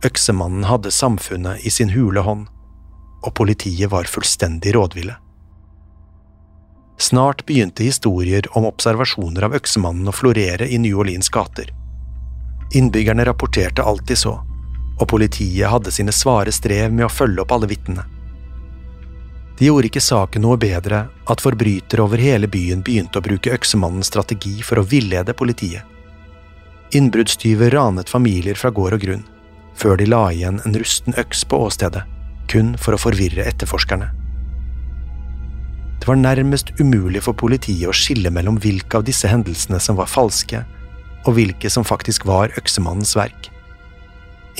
Øksemannen 0.04 0.64
hadde 0.68 0.90
samfunnet 0.94 1.64
i 1.66 1.70
sin 1.70 1.90
hule 1.90 2.22
hånd, 2.22 2.46
og 3.26 3.34
politiet 3.34 3.90
var 3.90 4.06
fullstendig 4.06 4.74
rådville. 4.76 5.16
Snart 6.98 7.44
begynte 7.46 7.86
historier 7.86 8.46
om 8.58 8.66
observasjoner 8.66 9.46
av 9.46 9.54
øksemannen 9.58 10.10
å 10.10 10.14
florere 10.14 10.66
i 10.66 10.78
New 10.82 10.98
Orleans 10.98 11.30
gater. 11.30 11.70
Innbyggerne 12.74 13.24
rapporterte 13.24 13.82
alt 13.86 14.06
de 14.06 14.16
så, 14.18 14.34
og 14.98 15.08
politiet 15.08 15.70
hadde 15.70 15.94
sine 15.94 16.12
svare 16.14 16.52
strev 16.52 16.92
med 16.92 17.06
å 17.06 17.12
følge 17.12 17.42
opp 17.44 17.54
alle 17.54 17.70
vitnene. 17.70 18.04
Det 19.58 19.66
gjorde 19.66 19.88
ikke 19.88 20.02
saken 20.02 20.44
noe 20.44 20.58
bedre 20.60 21.00
at 21.26 21.40
forbrytere 21.42 22.04
over 22.04 22.20
hele 22.22 22.46
byen 22.46 22.84
begynte 22.86 23.18
å 23.18 23.24
bruke 23.24 23.50
øksemannens 23.50 24.06
strategi 24.12 24.60
for 24.62 24.78
å 24.78 24.84
villede 24.86 25.34
politiet. 25.34 25.82
Innbruddstyver 26.94 27.74
ranet 27.74 28.08
familier 28.08 28.54
fra 28.54 28.70
gård 28.70 28.94
og 28.94 29.02
grunn, 29.02 29.24
før 29.74 29.98
de 29.98 30.06
la 30.06 30.20
igjen 30.30 30.60
en 30.62 30.78
rusten 30.78 31.16
øks 31.18 31.42
på 31.50 31.58
åstedet, 31.66 32.04
kun 32.48 32.76
for 32.78 32.94
å 32.94 33.00
forvirre 33.02 33.48
etterforskerne. 33.50 34.12
Det 35.98 36.06
var 36.06 36.22
nærmest 36.22 36.70
umulig 36.78 37.24
for 37.26 37.34
politiet 37.34 37.90
å 37.90 37.96
skille 37.96 38.30
mellom 38.30 38.60
hvilke 38.62 39.00
av 39.00 39.08
disse 39.10 39.26
hendelsene 39.28 39.82
som 39.82 39.98
var 39.98 40.06
falske, 40.06 40.62
og 41.26 41.34
hvilke 41.34 41.66
som 41.66 41.84
faktisk 41.84 42.30
var 42.30 42.54
øksemannens 42.62 43.16
verk. 43.18 43.50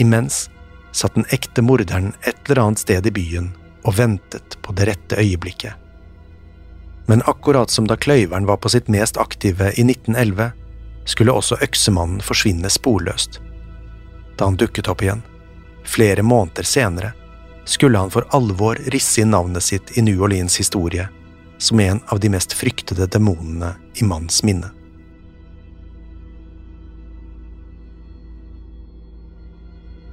Imens 0.02 0.48
satt 0.90 1.14
den 1.14 1.30
ekte 1.30 1.62
morderen 1.62 2.10
et 2.26 2.36
eller 2.48 2.64
annet 2.64 2.82
sted 2.82 3.06
i 3.06 3.14
byen 3.14 3.52
og 3.84 3.96
ventet 3.98 4.58
på 4.62 4.74
det 4.76 4.88
rette 4.90 5.18
øyeblikket. 5.20 5.74
Men 7.08 7.22
akkurat 7.26 7.70
som 7.70 7.86
da 7.88 7.96
Kløyveren 7.96 8.46
var 8.46 8.60
på 8.60 8.68
sitt 8.68 8.88
mest 8.92 9.16
aktive 9.16 9.72
i 9.76 9.84
1911, 9.84 10.50
skulle 11.08 11.32
også 11.32 11.56
øksemannen 11.64 12.20
forsvinne 12.20 12.68
sporløst. 12.70 13.40
Da 14.36 14.44
han 14.44 14.58
dukket 14.60 14.90
opp 14.92 15.02
igjen, 15.02 15.22
flere 15.88 16.22
måneder 16.22 16.68
senere, 16.68 17.14
skulle 17.64 17.98
han 17.98 18.12
for 18.12 18.28
alvor 18.36 18.76
risse 18.92 19.22
inn 19.22 19.32
navnet 19.32 19.64
sitt 19.64 19.96
i 19.96 20.04
New 20.04 20.20
Orleans 20.22 20.58
historie 20.60 21.08
som 21.58 21.80
en 21.80 22.00
av 22.06 22.20
de 22.20 22.30
mest 22.30 22.52
fryktede 22.52 23.06
demonene 23.06 23.74
i 23.94 24.04
manns 24.04 24.42
minne. 24.42 24.70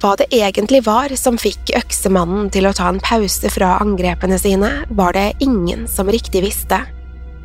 Hva 0.06 0.12
det 0.14 0.28
egentlig 0.30 0.84
var 0.86 1.10
som 1.18 1.34
fikk 1.34 1.72
øksemannen 1.74 2.46
til 2.54 2.68
å 2.68 2.70
ta 2.78 2.86
en 2.92 3.00
pause 3.02 3.48
fra 3.50 3.72
angrepene 3.82 4.36
sine, 4.38 4.68
var 4.94 5.16
det 5.16 5.32
ingen 5.42 5.88
som 5.90 6.06
riktig 6.06 6.44
visste. 6.44 6.76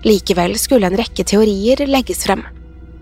Likevel 0.06 0.54
skulle 0.62 0.86
en 0.92 0.98
rekke 1.00 1.24
teorier 1.26 1.80
legges 1.90 2.20
frem. 2.28 2.44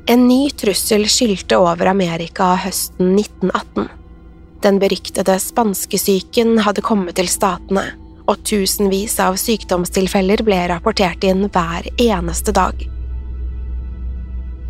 En 0.07 0.21
ny 0.29 0.53
trussel 0.55 1.03
skylte 1.11 1.59
over 1.59 1.89
Amerika 1.91 2.53
høsten 2.63 3.17
1918. 3.17 3.89
Den 4.63 4.79
beryktede 4.79 5.35
spanskesyken 5.43 6.61
hadde 6.63 6.85
kommet 6.85 7.17
til 7.19 7.27
statene, 7.27 7.83
og 8.31 8.39
tusenvis 8.47 9.17
av 9.19 9.35
sykdomstilfeller 9.41 10.45
ble 10.47 10.61
rapportert 10.71 11.25
inn 11.27 11.49
hver 11.49 11.89
eneste 11.97 12.55
dag. 12.55 12.79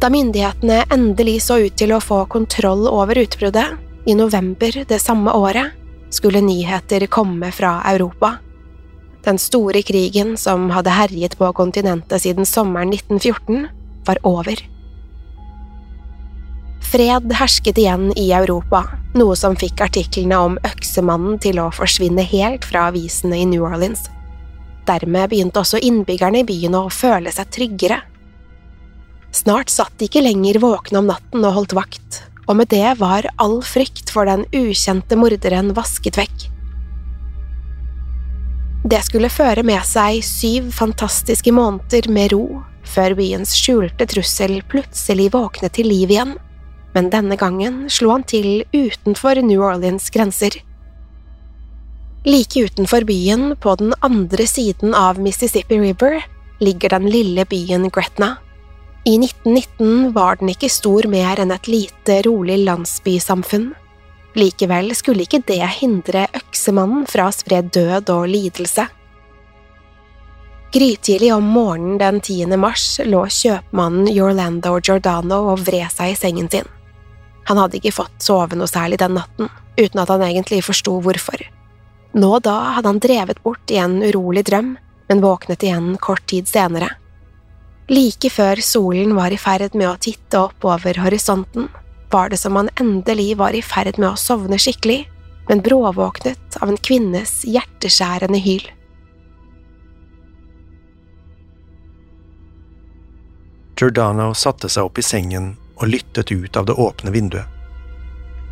Da 0.02 0.10
myndighetene 0.10 0.80
endelig 0.90 1.44
så 1.46 1.60
ut 1.62 1.78
til 1.78 1.94
å 1.94 2.02
få 2.02 2.24
kontroll 2.34 2.88
over 2.90 3.22
utbruddet, 3.22 3.78
i 4.10 4.16
november 4.16 4.84
det 4.88 5.00
samme 5.00 5.34
året, 5.34 5.72
skulle 6.10 6.42
nyheter 6.42 7.06
komme 7.08 7.52
fra 7.52 7.82
Europa. 7.86 8.38
Den 9.24 9.38
store 9.38 9.82
krigen 9.86 10.38
som 10.38 10.70
hadde 10.74 10.96
herjet 10.96 11.38
på 11.38 11.52
kontinentet 11.54 12.24
siden 12.24 12.48
sommeren 12.50 12.94
1914, 12.94 13.68
var 14.08 14.18
over. 14.26 14.62
Fred 16.92 17.34
hersket 17.38 17.78
igjen 17.78 18.08
i 18.18 18.32
Europa, 18.34 18.82
noe 19.14 19.36
som 19.38 19.58
fikk 19.60 19.84
artiklene 19.86 20.40
om 20.42 20.56
Øksemannen 20.66 21.38
til 21.44 21.60
å 21.62 21.68
forsvinne 21.76 22.26
helt 22.26 22.66
fra 22.66 22.88
avisene 22.90 23.44
i 23.44 23.46
New 23.46 23.68
Orleans. 23.68 24.08
Dermed 24.90 25.30
begynte 25.30 25.62
også 25.62 25.84
innbyggerne 25.86 26.42
i 26.42 26.48
byen 26.48 26.80
å 26.80 26.88
føle 26.90 27.30
seg 27.36 27.52
tryggere. 27.54 28.00
Snart 29.36 29.70
satt 29.70 29.94
de 30.00 30.10
ikke 30.10 30.26
lenger 30.26 30.58
våkne 30.64 31.04
om 31.04 31.12
natten 31.12 31.46
og 31.46 31.60
holdt 31.60 31.78
vakt, 31.78 32.24
og 32.50 32.58
med 32.58 32.72
det 32.74 32.96
var 32.98 33.28
all 33.38 33.60
frykt 33.62 34.10
for 34.10 34.26
den 34.26 34.48
ukjente 34.56 35.18
morderen 35.20 35.76
vasket 35.78 36.18
vekk. 36.18 36.48
Det 38.90 39.00
skulle 39.06 39.30
føre 39.30 39.62
med 39.68 39.86
seg 39.86 40.24
syv 40.26 40.72
fantastiske 40.74 41.54
måneder 41.54 42.10
med 42.10 42.34
ro, 42.34 42.64
før 42.82 43.14
byens 43.20 43.54
skjulte 43.60 44.08
trussel 44.10 44.64
plutselig 44.72 45.30
våknet 45.36 45.78
til 45.78 45.92
liv 45.92 46.10
igjen 46.10 46.38
men 46.94 47.10
denne 47.14 47.38
gangen 47.38 47.86
slo 47.92 48.14
han 48.16 48.26
til 48.28 48.64
utenfor 48.74 49.42
New 49.46 49.62
Orleans' 49.66 50.10
grenser. 50.14 50.58
Like 52.26 52.66
utenfor 52.66 53.06
byen, 53.08 53.56
på 53.56 53.76
den 53.80 53.94
andre 54.02 54.48
siden 54.48 54.94
av 54.98 55.20
Mississippi 55.22 55.80
River, 55.80 56.20
ligger 56.60 56.98
den 56.98 57.08
lille 57.10 57.46
byen 57.48 57.88
Gretna. 57.90 58.36
I 59.04 59.16
1919 59.18 60.14
var 60.14 60.36
den 60.36 60.52
ikke 60.52 60.70
stor 60.70 61.08
mer 61.08 61.40
enn 61.40 61.54
et 61.56 61.68
lite, 61.72 62.20
rolig 62.28 62.58
landsbysamfunn. 62.66 63.72
Likevel 64.36 64.92
skulle 64.96 65.24
ikke 65.24 65.42
det 65.48 65.64
hindre 65.80 66.28
øksemannen 66.36 67.06
fra 67.10 67.30
å 67.30 67.36
spre 67.36 67.62
død 67.64 68.12
og 68.14 68.28
lidelse. 68.30 68.86
Grytidlig 70.70 71.32
om 71.34 71.48
morgenen 71.50 71.98
den 71.98 72.20
10. 72.22 72.58
mars 72.62 73.00
lå 73.08 73.24
kjøpmannen 73.34 74.12
Yorlando 74.12 74.76
Giordano 74.78 75.40
og 75.56 75.64
vred 75.66 75.90
seg 75.96 76.14
i 76.14 76.20
sengen 76.20 76.52
sin. 76.52 76.68
Han 77.50 77.58
hadde 77.58 77.80
ikke 77.80 77.96
fått 78.04 78.22
sove 78.22 78.60
noe 78.60 78.70
særlig 78.70 79.00
den 79.02 79.16
natten, 79.18 79.50
uten 79.80 80.04
at 80.04 80.12
han 80.14 80.28
egentlig 80.28 80.62
forsto 80.68 81.00
hvorfor. 81.02 81.42
Nå 82.14 82.36
da 82.46 82.58
hadde 82.76 82.92
han 82.92 83.02
drevet 83.02 83.42
bort 83.42 83.72
i 83.74 83.80
en 83.82 84.02
urolig 84.04 84.44
drøm, 84.46 84.76
men 85.10 85.24
våknet 85.24 85.66
igjen 85.66 85.96
kort 85.98 86.28
tid 86.30 86.52
senere. 86.52 86.92
Like 87.90 88.30
før 88.30 88.60
solen 88.62 89.16
var 89.18 89.34
i 89.34 89.38
ferd 89.42 89.74
med 89.74 89.90
å 89.90 89.98
titte 89.98 90.38
opp 90.38 90.66
over 90.68 91.00
horisonten, 91.02 91.70
var 92.14 92.30
det 92.30 92.38
som 92.38 92.58
han 92.58 92.70
endelig 92.78 93.32
var 93.38 93.56
i 93.58 93.64
ferd 93.66 93.98
med 93.98 94.12
å 94.12 94.20
sovne 94.20 94.60
skikkelig, 94.62 95.08
men 95.50 95.64
bråvåknet 95.66 96.60
av 96.62 96.70
en 96.70 96.78
kvinnes 96.78 97.40
hjerteskjærende 97.50 98.42
hyl. 98.46 98.68
Giordano 103.80 104.34
satte 104.36 104.70
seg 104.70 104.86
opp 104.86 105.00
i 105.00 105.06
sengen 105.06 105.56
og 105.80 105.90
lyttet 105.90 106.30
ut 106.30 106.58
av 106.60 106.68
det 106.70 106.76
åpne 106.78 107.14
vinduet. 107.16 107.48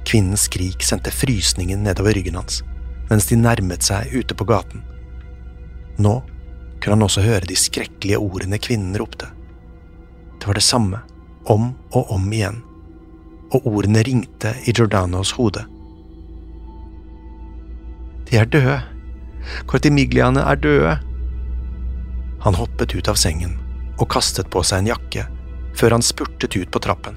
Kvinnens 0.08 0.47
skrik 0.47 0.82
sendte 0.88 1.12
frysningen 1.12 1.84
nedover 1.84 2.15
ryggen 2.15 2.39
hans 2.39 2.63
mens 3.08 3.28
de 3.30 3.38
nærmet 3.39 3.86
seg 3.88 4.12
ute 4.12 4.36
på 4.36 4.47
gaten. 4.47 4.82
Nå 6.00 6.17
kunne 6.82 6.98
han 6.98 7.06
også 7.08 7.24
høre 7.26 7.48
de 7.50 7.58
skrekkelige 7.58 8.20
ordene 8.22 8.60
kvinnen 8.62 8.98
ropte. 9.00 9.30
Det 10.38 10.48
var 10.48 10.58
det 10.58 10.66
samme, 10.66 11.02
om 11.46 11.72
og 11.96 12.12
om 12.13 12.28
igjen, 12.34 12.62
og 13.56 13.66
ordene 13.68 14.04
ringte 14.06 14.54
i 14.68 14.74
Giordanos 14.76 15.32
hode. 15.38 15.63
De 18.28 18.38
er 18.38 18.50
døde. 18.52 18.82
Cortimigliaene 19.68 20.44
er 20.44 20.60
døde. 20.60 20.98
Han 22.44 22.58
hoppet 22.60 22.96
ut 22.96 23.08
av 23.08 23.16
sengen 23.20 23.56
og 23.98 24.10
kastet 24.12 24.50
på 24.54 24.62
seg 24.68 24.84
en 24.84 24.92
jakke 24.92 25.24
før 25.78 25.96
han 25.96 26.06
spurtet 26.06 26.58
ut 26.58 26.70
på 26.74 26.82
trappen. 26.84 27.16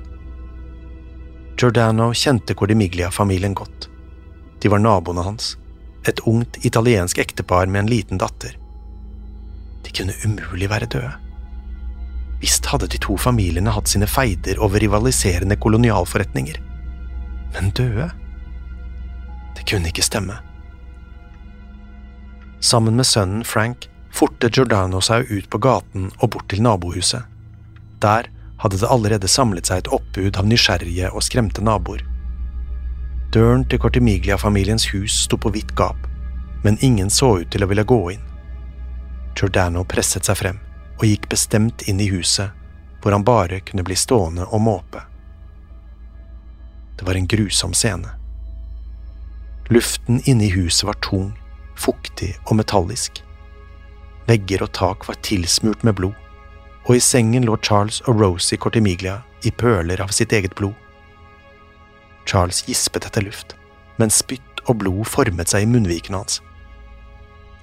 Giordano 1.60 2.10
kjente 2.16 2.54
Cordimiglia-familien 2.56 3.54
godt. 3.54 3.88
De 4.60 4.68
var 4.68 4.80
naboene 4.80 5.24
hans, 5.24 5.56
et 6.08 6.20
ungt 6.28 6.60
italiensk 6.64 7.18
ektepar 7.18 7.66
med 7.66 7.84
en 7.84 7.90
liten 7.90 8.20
datter. 8.20 8.56
De 9.84 9.92
kunne 9.96 10.16
umulig 10.24 10.70
være 10.70 10.88
døde. 10.90 11.12
Visst 12.40 12.66
hadde 12.72 12.88
de 12.88 13.00
to 13.02 13.16
familiene 13.20 13.72
hatt 13.74 13.90
sine 13.90 14.08
feider 14.08 14.60
over 14.64 14.80
rivaliserende 14.80 15.58
kolonialforretninger, 15.60 16.56
men 17.54 17.72
døde? 17.76 18.08
Det 19.56 19.66
kunne 19.68 19.90
ikke 19.90 20.06
stemme. 20.06 20.38
Sammen 22.60 22.96
med 22.96 23.08
sønnen 23.08 23.44
Frank 23.44 23.88
fortet 24.12 24.56
Giordano 24.56 25.00
seg 25.04 25.28
ut 25.30 25.48
på 25.50 25.60
gaten 25.60 26.10
og 26.18 26.30
bort 26.32 26.48
til 26.52 26.62
nabohuset. 26.64 27.24
Der 28.00 28.28
hadde 28.60 28.80
det 28.80 28.88
allerede 28.88 29.28
samlet 29.28 29.68
seg 29.68 29.82
et 29.82 29.92
oppbud 29.92 30.36
av 30.36 30.48
nysgjerrige 30.48 31.12
og 31.12 31.24
skremte 31.24 31.64
naboer. 31.64 32.04
Døren 33.32 33.64
til 33.68 33.78
Cortimiglia-familiens 33.78 34.88
hus 34.94 35.22
sto 35.24 35.38
på 35.40 35.52
vidt 35.54 35.76
gap, 35.78 36.08
men 36.64 36.80
ingen 36.80 37.10
så 37.10 37.36
ut 37.40 37.50
til 37.52 37.64
å 37.64 37.70
ville 37.70 37.86
gå 37.86 38.00
inn. 38.16 38.29
Giordano 39.36 39.84
presset 39.84 40.28
seg 40.28 40.38
frem 40.40 40.58
og 40.98 41.06
gikk 41.08 41.28
bestemt 41.32 41.86
inn 41.88 42.00
i 42.00 42.10
huset, 42.12 42.50
hvor 43.00 43.16
han 43.16 43.24
bare 43.24 43.62
kunne 43.64 43.84
bli 43.86 43.96
stående 43.96 44.44
og 44.46 44.60
måpe. 44.60 45.02
Det 46.98 47.06
var 47.08 47.16
en 47.16 47.28
grusom 47.30 47.72
scene. 47.72 48.12
Luften 49.70 50.20
inne 50.28 50.48
i 50.48 50.52
huset 50.52 50.84
var 50.88 50.98
tung, 51.00 51.30
fuktig 51.78 52.34
og 52.46 52.58
metallisk. 52.58 53.22
Vegger 54.28 54.66
og 54.66 54.74
tak 54.76 55.08
var 55.08 55.16
tilsmurt 55.24 55.86
med 55.86 55.96
blod 55.96 56.18
og 56.90 56.96
i 56.96 57.02
sengen 57.02 57.44
lå 57.46 57.56
Charles 57.62 58.00
og 58.08 58.20
Rosie 58.20 58.58
Cortimiglia 58.58 59.20
i 59.46 59.50
pøler 59.50 60.00
av 60.02 60.12
sitt 60.14 60.32
eget 60.32 60.54
blod. 60.58 60.74
Charles 62.26 62.62
gispet 62.66 63.06
etter 63.06 63.24
luft, 63.24 63.54
men 63.98 64.12
spytt 64.12 64.62
og 64.66 64.80
blod 64.82 65.04
formet 65.08 65.52
seg 65.52 65.64
i 65.64 65.70
munnvikene 65.70 66.18
hans. 66.20 66.40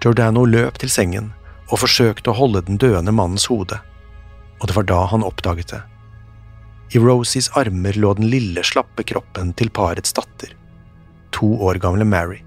Giordano 0.04 0.46
løp 0.46 0.78
til 0.82 0.92
sengen 0.94 1.32
og 1.68 1.82
forsøkte 1.82 2.32
å 2.32 2.38
holde 2.38 2.64
den 2.68 2.80
døende 2.80 3.14
mannens 3.16 3.48
hode, 3.52 3.80
og 4.58 4.70
det 4.70 4.76
var 4.78 4.88
da 4.90 5.04
han 5.12 5.26
oppdaget 5.26 5.74
det. 5.74 5.82
I 6.96 7.02
Rosies 7.04 7.50
armer 7.60 7.98
lå 8.00 8.14
den 8.16 8.30
lille, 8.32 8.64
slappe 8.64 9.04
kroppen 9.04 9.52
til 9.60 9.72
parets 9.76 10.16
datter, 10.16 10.54
to 11.36 11.50
år 11.68 11.82
gamle 11.84 12.08
Mary. 12.08 12.40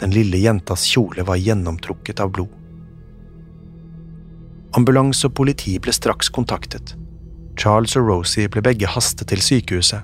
Den 0.00 0.12
lille 0.12 0.40
jentas 0.42 0.84
kjole 0.90 1.24
var 1.24 1.38
gjennomtrukket 1.40 2.20
av 2.20 2.34
blod. 2.34 2.50
Ambulanse 4.76 5.30
og 5.30 5.36
politi 5.38 5.78
ble 5.80 5.94
straks 5.94 6.28
kontaktet. 6.28 6.96
Charles 7.56 7.94
og 7.96 8.10
Rosie 8.10 8.50
ble 8.52 8.60
begge 8.66 8.90
hastet 8.92 9.30
til 9.30 9.40
sykehuset, 9.40 10.02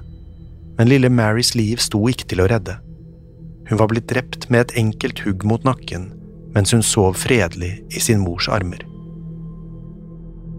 men 0.78 0.88
lille 0.88 1.10
Marys 1.12 1.52
liv 1.58 1.82
sto 1.82 2.00
ikke 2.08 2.30
til 2.30 2.40
å 2.40 2.48
redde. 2.48 2.78
Hun 3.68 3.80
var 3.82 3.90
blitt 3.90 4.08
drept 4.08 4.48
med 4.48 4.64
et 4.64 4.76
enkelt 4.80 5.20
hugg 5.26 5.44
mot 5.44 5.66
nakken 5.66 6.08
mens 6.54 6.72
hun 6.74 6.82
sov 6.82 7.16
fredelig 7.20 7.80
i 7.96 8.00
sin 8.00 8.20
mors 8.22 8.48
armer. 8.48 8.84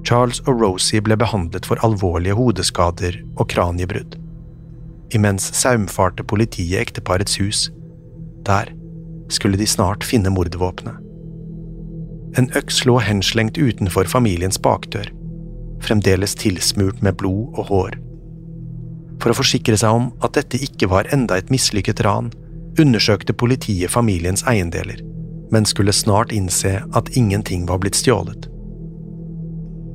Charles 0.03 0.41
og 0.43 0.59
Rosie 0.59 1.01
ble 1.01 1.15
behandlet 1.19 1.67
for 1.69 1.79
alvorlige 1.85 2.35
hodeskader 2.35 3.21
og 3.37 3.47
kraniebrudd. 3.53 4.17
Imens 5.15 5.47
saumfarte 5.55 6.25
politiet 6.27 6.81
ekteparets 6.81 7.37
hus. 7.39 7.69
Der 8.43 8.73
skulle 9.31 9.57
de 9.57 9.67
snart 9.67 10.03
finne 10.03 10.33
mordvåpenet. 10.33 10.99
En 12.37 12.49
øks 12.57 12.81
lå 12.89 12.97
henslengt 12.99 13.57
utenfor 13.61 14.09
familiens 14.09 14.57
bakdør, 14.57 15.11
fremdeles 15.85 16.33
tilsmurt 16.35 17.03
med 17.05 17.15
blod 17.21 17.53
og 17.53 17.69
hår. 17.69 17.97
For 19.21 19.31
å 19.31 19.37
forsikre 19.37 19.77
seg 19.79 19.93
om 19.93 20.09
at 20.25 20.33
dette 20.35 20.59
ikke 20.65 20.89
var 20.91 21.07
enda 21.13 21.37
et 21.37 21.53
mislykket 21.53 22.01
ran, 22.03 22.31
undersøkte 22.81 23.37
politiet 23.37 23.93
familiens 23.93 24.41
eiendeler, 24.49 24.97
men 25.53 25.65
skulle 25.69 25.93
snart 25.93 26.31
innse 26.33 26.79
at 26.97 27.09
ingenting 27.17 27.67
var 27.69 27.77
blitt 27.77 27.99
stjålet. 27.99 28.47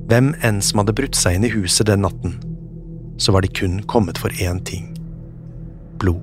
Hvem 0.08 0.30
enn 0.46 0.62
som 0.62 0.78
hadde 0.78 0.94
brutt 0.94 1.18
seg 1.18 1.34
inn 1.34 1.48
i 1.48 1.50
huset 1.52 1.88
den 1.90 2.04
natten, 2.06 2.36
så 3.18 3.34
var 3.34 3.42
de 3.42 3.50
kun 3.50 3.80
kommet 3.90 4.20
for 4.22 4.30
én 4.38 4.62
ting– 4.64 4.86
blod. 6.00 6.22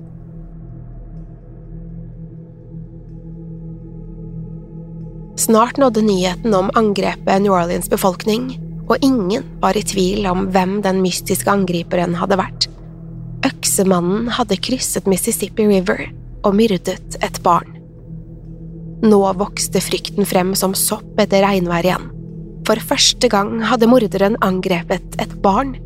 Snart 5.36 5.76
nådde 5.76 6.06
nyheten 6.08 6.56
om 6.56 6.72
angrepet 6.74 7.44
New 7.44 7.52
Orleans 7.52 7.92
befolkning, 7.92 8.54
og 8.88 9.04
ingen 9.04 9.44
var 9.60 9.76
i 9.76 9.84
tvil 9.84 10.24
om 10.32 10.48
hvem 10.54 10.78
den 10.82 11.04
mystiske 11.04 11.52
angriperen 11.52 12.16
hadde 12.16 12.40
vært. 12.40 12.70
Øksemannen 13.44 14.30
hadde 14.32 14.56
krysset 14.56 15.06
Mississippi 15.06 15.68
River 15.68 16.06
og 16.40 16.56
myrdet 16.56 17.20
et 17.20 17.42
barn. 17.44 17.75
Nå 19.04 19.20
vokste 19.36 19.82
frykten 19.84 20.28
frem 20.28 20.54
som 20.56 20.74
sopp 20.76 21.18
etter 21.20 21.44
regnvær 21.44 21.84
igjen. 21.84 22.06
For 22.66 22.80
første 22.82 23.28
gang 23.30 23.60
hadde 23.68 23.88
morderen 23.90 24.38
angrepet 24.42 25.18
et 25.22 25.34
barn. 25.44 25.76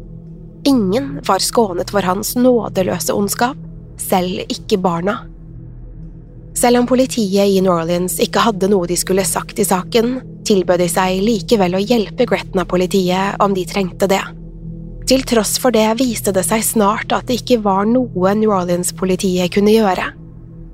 Ingen 0.69 1.19
var 1.27 1.43
skånet 1.43 1.91
for 1.93 2.07
hans 2.07 2.35
nådeløse 2.39 3.13
ondskap, 3.17 3.59
selv 4.01 4.45
ikke 4.49 4.79
barna. 4.81 5.19
Selv 6.57 6.81
om 6.81 6.89
politiet 6.89 7.49
i 7.49 7.61
New 7.63 7.73
Orleans 7.73 8.19
ikke 8.23 8.43
hadde 8.45 8.69
noe 8.71 8.89
de 8.89 8.97
skulle 8.99 9.25
sagt 9.25 9.61
i 9.63 9.67
saken, 9.67 10.19
tilbød 10.49 10.83
de 10.83 10.89
seg 10.91 11.21
likevel 11.25 11.77
å 11.79 11.83
hjelpe 11.83 12.27
Gretna-politiet 12.29 13.41
om 13.45 13.55
de 13.57 13.65
trengte 13.69 14.09
det. 14.11 14.23
Til 15.11 15.25
tross 15.27 15.57
for 15.59 15.75
det 15.75 15.87
viste 15.99 16.35
det 16.37 16.45
seg 16.47 16.63
snart 16.67 17.13
at 17.17 17.29
det 17.29 17.41
ikke 17.41 17.63
var 17.65 17.89
noe 17.89 18.35
New 18.39 18.53
Orleans-politiet 18.55 19.53
kunne 19.57 19.75
gjøre. 19.75 20.11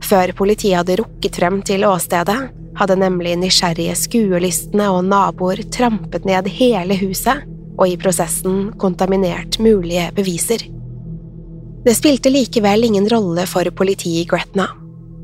Før 0.06 0.30
politiet 0.38 0.78
hadde 0.78 1.00
rukket 1.00 1.38
frem 1.40 1.60
til 1.66 1.84
åstedet, 1.88 2.38
hadde 2.76 2.96
nemlig 3.00 3.34
nysgjerrige 3.40 3.96
skuelystne 3.98 4.88
og 4.92 5.04
naboer 5.08 5.62
trampet 5.72 6.26
ned 6.28 6.50
hele 6.52 6.98
huset 7.00 7.46
og 7.76 7.88
i 7.90 7.96
prosessen 8.00 8.70
kontaminert 8.80 9.58
mulige 9.62 10.08
beviser. 10.16 10.62
Det 11.86 11.94
spilte 11.94 12.32
likevel 12.32 12.86
ingen 12.88 13.06
rolle 13.10 13.46
for 13.46 13.68
politiet 13.78 14.24
i 14.24 14.28
Gretna. 14.30 14.68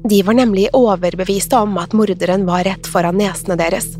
De 0.08 0.20
var 0.26 0.34
nemlig 0.34 0.68
overbeviste 0.74 1.58
om 1.62 1.76
at 1.78 1.94
morderen 1.94 2.46
var 2.46 2.64
rett 2.66 2.88
foran 2.90 3.18
nesene 3.18 3.56
deres. 3.58 3.92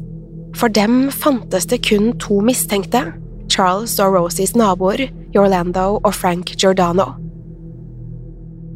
For 0.58 0.72
dem 0.72 1.10
fantes 1.14 1.66
det 1.70 1.82
kun 1.86 2.12
to 2.22 2.40
mistenkte, 2.44 3.04
Charles 3.50 3.98
og 4.02 4.16
Rosies 4.16 4.54
naboer, 4.58 5.08
Orlando 5.38 6.00
og 6.02 6.14
Frank 6.14 6.54
Giordano. 6.56 7.12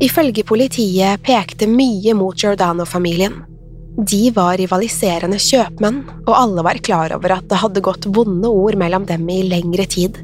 Ifølge 0.03 0.45
politiet 0.45 1.23
pekte 1.25 1.69
mye 1.71 2.15
mot 2.15 2.37
Giordano-familien. 2.37 3.39
De 3.97 4.29
var 4.37 4.59
rivaliserende 4.61 5.39
kjøpmenn, 5.41 6.03
og 6.27 6.35
alle 6.37 6.65
var 6.67 6.83
klar 6.85 7.15
over 7.17 7.39
at 7.39 7.49
det 7.49 7.63
hadde 7.63 7.85
gått 7.85 8.09
vonde 8.13 8.51
ord 8.53 8.77
mellom 8.77 9.07
dem 9.09 9.25
i 9.33 9.41
lengre 9.49 9.89
tid. 9.89 10.21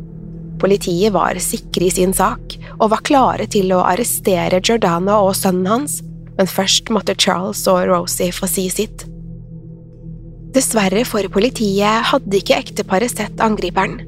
Politiet 0.60 1.14
var 1.14 1.40
sikre 1.40 1.88
i 1.88 1.92
sin 1.94 2.12
sak, 2.14 2.58
og 2.78 2.90
var 2.92 3.04
klare 3.06 3.48
til 3.50 3.72
å 3.72 3.80
arrestere 3.88 4.60
Giordano 4.60 5.22
og 5.24 5.36
sønnen 5.40 5.70
hans 5.72 6.02
men 6.36 6.48
først 6.48 6.90
måtte 6.92 7.16
Charles 7.18 7.64
og 7.70 7.84
Rosie 7.90 8.32
få 8.34 8.48
si 8.50 8.68
sitt. 8.72 9.04
Dessverre 10.52 11.04
for 11.08 11.26
politiet 11.32 12.08
hadde 12.10 12.38
ikke 12.38 12.58
ekteparet 12.60 13.12
sett 13.14 13.40
angriperen. 13.40 14.00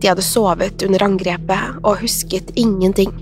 De 0.00 0.08
hadde 0.08 0.24
sovet 0.24 0.84
under 0.86 1.04
angrepet 1.04 1.82
og 1.82 2.00
husket 2.00 2.54
ingenting. 2.56 3.12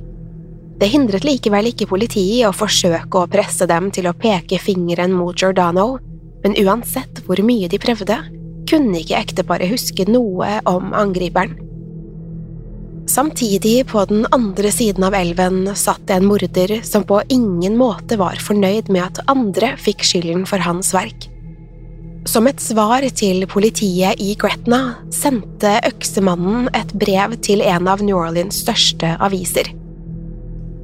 Det 0.78 0.86
hindret 0.92 1.24
likevel 1.26 1.72
ikke 1.72 1.88
politiet 1.90 2.36
i 2.38 2.44
å 2.46 2.54
forsøke 2.54 3.18
å 3.18 3.30
presse 3.30 3.66
dem 3.66 3.90
til 3.94 4.06
å 4.06 4.14
peke 4.14 4.60
fingeren 4.62 5.14
mot 5.16 5.34
Giordano, 5.34 5.96
men 6.44 6.54
uansett 6.62 7.24
hvor 7.26 7.40
mye 7.42 7.66
de 7.70 7.80
prøvde, 7.82 8.18
kunne 8.68 9.00
ikke 9.00 9.18
ekteparet 9.18 9.72
huske 9.72 10.06
noe 10.06 10.60
om 10.70 10.92
angriperen. 10.94 11.56
Samtidig, 13.08 13.86
på 13.88 14.02
den 14.04 14.26
andre 14.36 14.70
siden 14.70 15.06
av 15.08 15.16
elven, 15.16 15.62
satt 15.74 16.10
en 16.12 16.26
morder 16.28 16.74
som 16.84 17.06
på 17.08 17.22
ingen 17.32 17.78
måte 17.80 18.18
var 18.20 18.36
fornøyd 18.44 18.90
med 18.92 19.06
at 19.06 19.22
andre 19.32 19.72
fikk 19.80 20.04
skylden 20.04 20.44
for 20.46 20.60
hans 20.60 20.92
verk. 20.94 21.26
Som 22.28 22.46
et 22.50 22.60
svar 22.60 23.06
til 23.16 23.46
politiet 23.48 24.20
i 24.20 24.34
Gretna 24.38 24.98
sendte 25.14 25.78
øksemannen 25.88 26.68
et 26.76 26.92
brev 27.00 27.38
til 27.40 27.64
en 27.64 27.88
av 27.88 28.04
New 28.04 28.20
Orleans 28.20 28.60
største 28.66 29.16
aviser. 29.24 29.72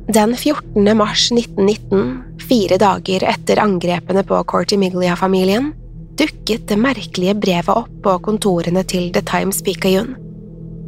Den 0.08 0.36
14. 0.36 0.96
mars 0.96 1.32
1919, 1.32 2.22
fire 2.48 2.76
dager 2.76 3.24
etter 3.24 3.56
angrepene 3.58 4.20
på 4.24 4.44
Cortimiglia-familien, 4.44 5.70
dukket 6.18 6.68
det 6.68 6.76
merkelige 6.76 7.34
brevet 7.34 7.72
opp 7.72 7.94
på 8.04 8.18
kontorene 8.26 8.84
til 8.84 9.08
The 9.14 9.22
Times 9.24 9.62
Picayune. 9.64 10.18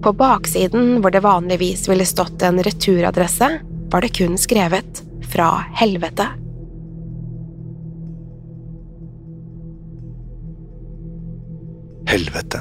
På 0.05 0.13
baksiden, 0.13 1.01
hvor 1.01 1.11
det 1.11 1.25
vanligvis 1.25 1.89
ville 1.89 2.05
stått 2.05 2.45
en 2.45 2.61
returadresse, 2.61 3.49
var 3.89 4.05
det 4.05 4.13
kun 4.19 4.37
skrevet 4.39 5.03
Fra 5.33 5.65
helvete. 5.81 6.29
Helvete. 12.07 12.61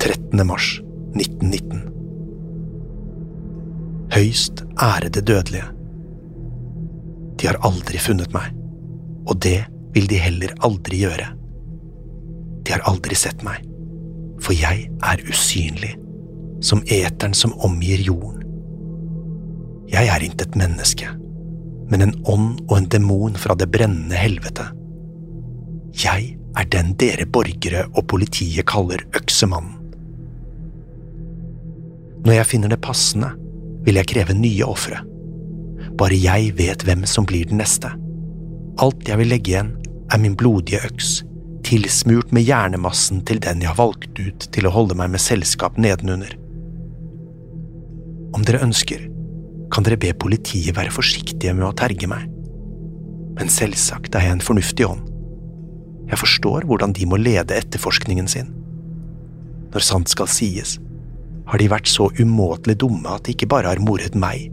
13. 0.00 0.46
mars 0.46 0.80
1919. 1.14 1.93
Høyst 4.14 4.62
ærede 4.82 5.20
dødelige. 5.20 5.68
De 7.40 7.50
har 7.50 7.58
aldri 7.66 7.98
funnet 7.98 8.32
meg, 8.34 8.54
og 9.26 9.40
det 9.42 9.64
vil 9.94 10.06
de 10.10 10.22
heller 10.22 10.54
aldri 10.64 11.02
gjøre. 11.02 11.30
De 12.64 12.72
har 12.72 12.84
aldri 12.88 13.18
sett 13.18 13.42
meg 13.46 13.64
for 14.44 14.56
jeg 14.56 14.88
er 15.02 15.22
usynlig, 15.30 15.94
som 16.64 16.82
eteren 16.90 17.34
som 17.36 17.54
omgir 17.64 18.02
jorden. 18.04 18.42
Jeg 19.90 20.08
er 20.10 20.24
intet 20.26 20.56
menneske, 20.58 21.08
men 21.90 22.04
en 22.04 22.14
ånd 22.30 22.64
og 22.68 22.76
en 22.78 22.90
demon 22.90 23.38
fra 23.38 23.56
det 23.58 23.70
brennende 23.72 24.18
helvete. 24.18 24.66
Jeg 26.04 26.34
er 26.58 26.68
den 26.70 26.94
dere 26.98 27.26
borgere 27.26 27.86
og 27.92 28.06
politiet 28.10 28.66
kaller 28.66 29.04
Øksemannen. 29.14 29.80
Når 32.24 32.38
jeg 32.38 32.48
finner 32.48 32.72
det 32.72 32.80
passende, 32.80 33.34
vil 33.84 34.00
jeg 34.00 34.10
kreve 34.14 34.36
nye 34.36 34.64
ofre. 34.66 35.02
Bare 35.98 36.16
jeg 36.18 36.54
vet 36.58 36.82
hvem 36.86 37.04
som 37.08 37.26
blir 37.28 37.46
den 37.50 37.60
neste. 37.62 37.92
Alt 38.82 39.06
jeg 39.08 39.20
vil 39.20 39.30
legge 39.30 39.54
igjen, 39.54 39.76
er 40.12 40.20
min 40.20 40.36
blodige 40.36 40.82
øks 40.84 41.22
tilsmurt 41.64 42.32
med 42.32 42.44
hjernemassen 42.44 43.22
til 43.26 43.40
den 43.42 43.62
jeg 43.62 43.72
har 43.72 43.80
valgt 43.80 44.18
ut 44.20 44.46
til 44.52 44.68
å 44.68 44.72
holde 44.74 44.96
meg 44.98 45.12
med 45.14 45.22
selskap 45.22 45.78
nedenunder. 45.80 46.34
Om 48.34 48.44
dere 48.44 48.62
ønsker, 48.66 49.06
kan 49.72 49.86
dere 49.86 49.98
be 50.00 50.12
politiet 50.18 50.76
være 50.76 50.92
forsiktige 50.94 51.54
med 51.56 51.66
å 51.68 51.74
terge 51.78 52.08
meg. 52.10 52.28
Men 53.38 53.50
selvsagt 53.50 54.14
er 54.14 54.28
jeg 54.28 54.36
en 54.36 54.44
fornuftig 54.44 54.86
ånd. 54.86 55.08
Jeg 56.10 56.20
forstår 56.20 56.66
hvordan 56.68 56.92
de 56.94 57.06
må 57.08 57.18
lede 57.18 57.56
etterforskningen 57.56 58.28
sin. 58.30 58.52
Når 59.72 59.86
sant 59.86 60.12
skal 60.12 60.28
sies, 60.30 60.76
har 61.48 61.60
de 61.60 61.70
vært 61.70 61.90
så 61.90 62.08
umåtelig 62.18 62.78
dumme 62.80 63.16
at 63.16 63.26
de 63.26 63.34
ikke 63.34 63.50
bare 63.52 63.72
har 63.72 63.82
moret 63.84 64.16
meg, 64.16 64.48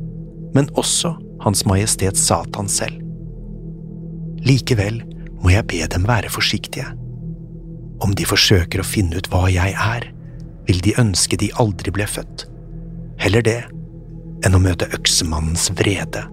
men 0.55 0.69
også 0.79 1.13
Hans 1.41 1.63
Majestet 1.65 2.19
Satan 2.19 2.69
selv. 2.69 2.99
Likevel 4.45 5.01
må 5.41 5.53
jeg 5.53 5.67
be 5.69 5.85
dem 5.89 6.05
være 6.09 6.29
forsiktige. 6.33 6.87
Om 8.01 8.15
de 8.17 8.25
forsøker 8.25 8.81
å 8.81 8.87
finne 8.87 9.21
ut 9.21 9.29
hva 9.31 9.47
jeg 9.53 9.73
er, 9.77 10.07
vil 10.67 10.81
de 10.85 10.95
ønske 11.01 11.37
de 11.37 11.51
aldri 11.61 11.93
ble 11.93 12.07
født. 12.09 12.45
Heller 13.21 13.45
det 13.45 13.59
enn 14.45 14.57
å 14.57 14.61
møte 14.61 14.89
øksemannens 14.95 15.69
vrede. 15.77 16.23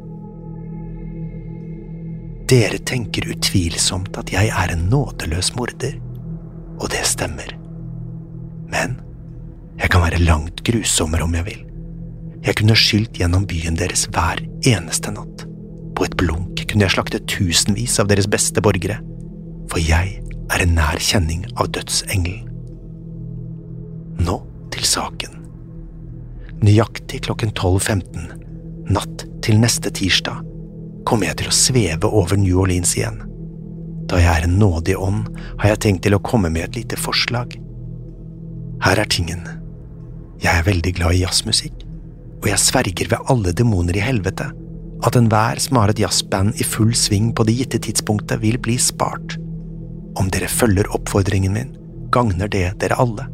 Dere 2.49 2.79
tenker 2.89 3.29
utvilsomt 3.29 4.17
at 4.17 4.33
jeg 4.33 4.49
er 4.49 4.73
en 4.73 4.87
nådeløs 4.89 5.53
morder, 5.57 5.99
og 6.81 6.89
det 6.95 7.05
stemmer. 7.09 7.53
Men 8.73 8.97
jeg 9.79 9.91
kan 9.93 10.03
være 10.03 10.23
langt 10.25 10.63
grusommere 10.67 11.27
om 11.27 11.35
jeg 11.39 11.47
vil. 11.47 11.65
Jeg 12.47 12.59
kunne 12.59 12.79
skylt 12.79 13.19
gjennom 13.19 13.47
byen 13.51 13.79
deres 13.79 14.07
hver 14.15 14.41
eneste 14.67 15.13
natt, 15.15 15.45
på 15.95 16.07
et 16.07 16.17
blunk 16.19 16.65
kunne 16.69 16.85
jeg 16.85 16.95
slakte 16.95 17.23
tusenvis 17.31 17.99
av 18.03 18.11
deres 18.11 18.29
beste 18.31 18.63
borgere, 18.65 18.99
for 19.71 19.83
jeg 19.83 20.19
er 20.49 20.65
en 20.65 20.77
nær 20.77 21.01
kjenning 21.03 21.47
av 21.57 21.71
dødsengelen. 21.75 22.45
Nå 24.19 24.37
til 24.75 24.87
saken. 24.87 25.35
Nøyaktig 26.65 27.23
klokken 27.29 27.53
12.15, 27.55 28.29
natt 28.91 29.25
til 29.45 29.61
neste 29.63 29.93
tirsdag, 29.95 30.43
kommer 31.09 31.31
jeg 31.31 31.41
til 31.41 31.51
å 31.51 31.57
sveve 31.57 32.11
over 32.11 32.41
New 32.41 32.59
Orleans 32.61 32.97
igjen. 32.99 33.23
Da 34.09 34.19
jeg 34.21 34.33
er 34.33 34.49
en 34.49 34.59
nådig 34.61 34.97
ånd, 34.99 35.29
har 35.61 35.75
jeg 35.75 35.83
tenkt 35.85 36.05
til 36.07 36.17
å 36.17 36.23
komme 36.25 36.51
med 36.53 36.69
et 36.69 36.81
lite 36.81 36.99
forslag. 37.01 37.55
Her 38.85 39.01
er 39.03 39.11
tingen. 39.11 39.45
Jeg 40.39 40.55
er 40.55 40.67
veldig 40.67 40.95
glad 40.95 41.17
i 41.17 41.25
jazzmusikk, 41.25 41.85
og 42.39 42.49
jeg 42.51 42.63
sverger 42.63 43.11
ved 43.11 43.31
alle 43.33 43.53
demoner 43.57 43.97
i 43.99 44.05
helvete 44.05 44.53
at 45.07 45.17
enhver 45.19 45.61
som 45.63 45.79
har 45.79 45.93
et 45.93 46.01
jazzband 46.03 46.59
i 46.59 46.67
full 46.67 46.95
sving 46.97 47.31
på 47.35 47.47
det 47.47 47.55
gitte 47.61 47.79
tidspunktet, 47.87 48.41
vil 48.43 48.59
bli 48.63 48.79
spart. 48.83 49.37
Om 50.19 50.31
dere 50.35 50.51
følger 50.51 50.91
oppfordringen 50.95 51.55
min, 51.55 51.75
gagner 52.15 52.51
det 52.51 52.73
dere 52.83 52.99
alle. 52.99 53.29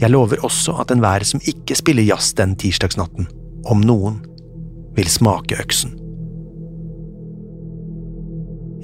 Jeg 0.00 0.12
lover 0.14 0.44
også 0.46 0.78
at 0.80 0.92
enhver 0.94 1.26
som 1.26 1.42
ikke 1.50 1.76
spiller 1.76 2.06
jazz 2.06 2.32
den 2.38 2.54
tirsdagsnatten, 2.56 3.26
om 3.66 3.82
noen, 3.84 4.20
vil 4.96 5.10
smake 5.10 5.58
øksen. 5.60 5.96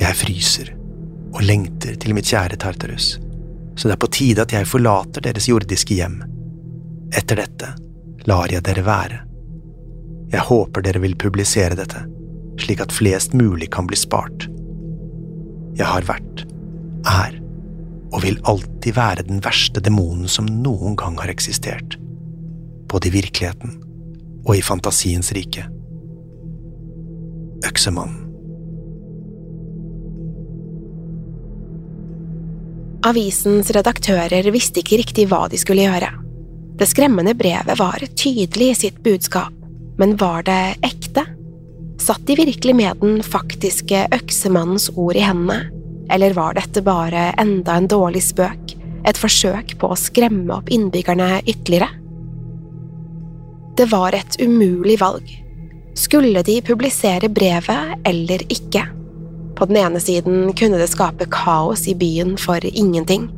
Jeg 0.00 0.18
fryser 0.18 0.72
og 1.32 1.40
lengter 1.46 1.96
til 2.00 2.14
mitt 2.16 2.28
kjære 2.28 2.58
Tartarus, 2.60 3.14
så 3.76 3.88
det 3.88 3.94
er 3.94 4.02
på 4.02 4.12
tide 4.12 4.44
at 4.44 4.52
jeg 4.52 4.68
forlater 4.68 5.24
deres 5.24 5.48
jordiske 5.48 5.96
hjem. 5.96 6.20
Etter 7.14 7.42
dette 7.42 7.72
lar 8.26 8.50
jeg 8.50 8.64
dere 8.66 8.82
være. 8.86 9.22
Jeg 10.32 10.42
håper 10.48 10.82
dere 10.82 11.02
vil 11.04 11.14
publisere 11.18 11.78
dette, 11.78 12.02
slik 12.58 12.82
at 12.82 12.94
flest 12.94 13.36
mulig 13.36 13.70
kan 13.74 13.86
bli 13.86 13.98
spart. 13.98 14.48
Jeg 15.78 15.86
har 15.86 16.06
vært, 16.08 16.46
er 17.06 17.36
og 18.14 18.22
vil 18.22 18.38
alltid 18.48 18.94
være 18.96 19.26
den 19.28 19.42
verste 19.44 19.82
demonen 19.82 20.28
som 20.30 20.46
noen 20.48 20.94
gang 20.98 21.18
har 21.20 21.30
eksistert, 21.30 21.98
både 22.88 23.10
i 23.10 23.16
virkeligheten 23.18 23.74
og 24.46 24.54
i 24.56 24.62
fantasiens 24.64 25.32
rike. 25.36 25.66
Øksemannen. 27.66 28.22
Avisens 33.06 33.68
redaktører 33.70 34.48
visste 34.50 34.80
ikke 34.82 34.98
riktig 34.98 35.28
hva 35.30 35.44
de 35.50 35.58
skulle 35.60 35.84
gjøre. 35.84 36.08
Det 36.76 36.86
skremmende 36.86 37.32
brevet 37.34 37.78
var 37.78 38.02
tydelig 38.16 38.70
i 38.70 38.74
sitt 38.74 38.98
budskap, 39.04 39.52
men 39.96 40.16
var 40.20 40.42
det 40.44 40.76
ekte? 40.84 41.24
Satt 42.00 42.26
de 42.28 42.36
virkelig 42.36 42.74
med 42.76 43.00
den 43.00 43.22
faktiske 43.24 44.02
øksemannens 44.12 44.90
ord 44.92 45.16
i 45.16 45.24
hendene, 45.24 45.70
eller 46.12 46.36
var 46.36 46.58
dette 46.58 46.82
bare 46.84 47.30
enda 47.40 47.78
en 47.78 47.88
dårlig 47.88 48.22
spøk, 48.28 48.76
et 49.08 49.16
forsøk 49.16 49.72
på 49.80 49.88
å 49.88 49.96
skremme 49.96 50.52
opp 50.52 50.68
innbyggerne 50.68 51.40
ytterligere? 51.46 51.88
Det 53.76 53.88
var 53.92 54.12
et 54.16 54.36
umulig 54.40 54.98
valg. 55.00 55.32
Skulle 55.96 56.44
de 56.44 56.60
publisere 56.60 57.32
brevet 57.32 57.96
eller 58.04 58.44
ikke? 58.52 58.84
På 59.56 59.64
den 59.64 59.80
ene 59.80 60.00
siden 60.00 60.52
kunne 60.52 60.76
det 60.76 60.92
skape 60.92 61.24
kaos 61.32 61.86
i 61.88 61.96
byen 61.96 62.36
for 62.40 62.60
ingenting. 62.68 63.30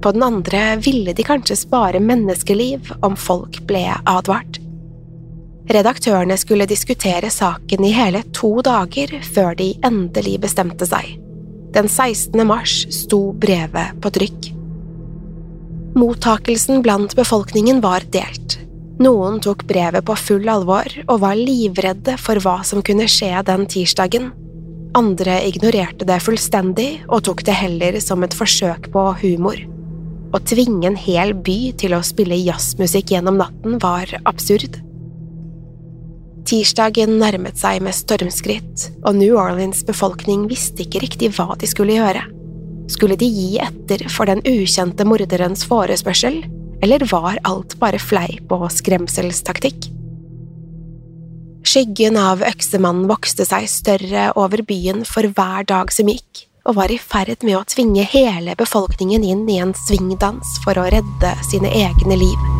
På 0.00 0.12
den 0.12 0.22
andre 0.22 0.76
ville 0.80 1.12
de 1.12 1.24
kanskje 1.26 1.58
spare 1.60 2.00
menneskeliv 2.00 2.92
om 3.04 3.16
folk 3.16 3.60
ble 3.68 3.84
advart. 4.08 4.60
Redaktørene 5.70 6.34
skulle 6.40 6.66
diskutere 6.66 7.30
saken 7.30 7.84
i 7.84 7.92
hele 7.94 8.22
to 8.34 8.56
dager 8.66 9.12
før 9.34 9.54
de 9.58 9.74
endelig 9.86 10.38
bestemte 10.42 10.88
seg. 10.88 11.12
Den 11.70 11.86
16. 11.86 12.40
mars 12.48 12.80
sto 12.90 13.20
brevet 13.38 14.00
på 14.02 14.10
trykk. 14.16 14.50
Mottakelsen 15.94 16.82
blant 16.82 17.14
befolkningen 17.18 17.80
var 17.84 18.06
delt. 18.10 18.58
Noen 19.00 19.38
tok 19.42 19.62
brevet 19.68 20.04
på 20.06 20.16
full 20.18 20.48
alvor 20.50 20.90
og 21.06 21.22
var 21.22 21.38
livredde 21.38 22.16
for 22.20 22.40
hva 22.42 22.60
som 22.66 22.82
kunne 22.84 23.06
skje 23.10 23.32
den 23.46 23.68
tirsdagen. 23.70 24.30
Andre 24.98 25.38
ignorerte 25.46 26.06
det 26.08 26.18
fullstendig 26.24 27.04
og 27.06 27.22
tok 27.28 27.44
det 27.46 27.54
heller 27.54 28.00
som 28.02 28.26
et 28.26 28.34
forsøk 28.34 28.90
på 28.90 29.06
humor. 29.22 29.60
Å 30.30 30.38
tvinge 30.46 30.86
en 30.86 30.98
hel 30.98 31.32
by 31.34 31.72
til 31.80 31.96
å 31.96 32.04
spille 32.06 32.38
jazzmusikk 32.38 33.16
gjennom 33.16 33.40
natten 33.40 33.80
var 33.82 34.12
absurd. 34.30 34.78
Tirsdagen 36.46 37.16
nærmet 37.18 37.58
seg 37.58 37.82
med 37.82 37.94
stormskritt, 37.94 38.86
og 39.02 39.18
New 39.18 39.36
Orleans 39.38 39.82
befolkning 39.86 40.46
visste 40.50 40.84
ikke 40.84 41.02
riktig 41.02 41.32
hva 41.36 41.56
de 41.58 41.68
skulle 41.70 41.98
gjøre. 41.98 42.22
Skulle 42.90 43.18
de 43.18 43.26
gi 43.26 43.58
etter 43.62 44.06
for 44.10 44.30
den 44.30 44.42
ukjente 44.46 45.06
morderens 45.06 45.66
forespørsel, 45.68 46.40
eller 46.82 47.04
var 47.10 47.38
alt 47.46 47.76
bare 47.82 48.00
fleip 48.02 48.50
og 48.54 48.68
skremselstaktikk? 48.74 49.90
Skyggen 51.66 52.16
av 52.18 52.40
øksemannen 52.46 53.10
vokste 53.10 53.44
seg 53.46 53.66
større 53.70 54.30
over 54.38 54.62
byen 54.66 55.04
for 55.06 55.26
hver 55.26 55.66
dag 55.68 55.92
som 55.94 56.08
gikk, 56.10 56.46
og 56.64 56.76
var 56.76 56.92
i 56.92 56.98
ferd 57.00 57.44
med 57.46 57.58
å 57.58 57.66
tvinge 57.68 58.06
hele 58.12 58.56
befolkningen 58.58 59.24
inn 59.24 59.46
i 59.48 59.60
en 59.62 59.74
svingdans 59.86 60.58
for 60.64 60.78
å 60.78 60.88
redde 60.92 61.36
sine 61.50 61.72
egne 61.84 62.20
liv. 62.20 62.59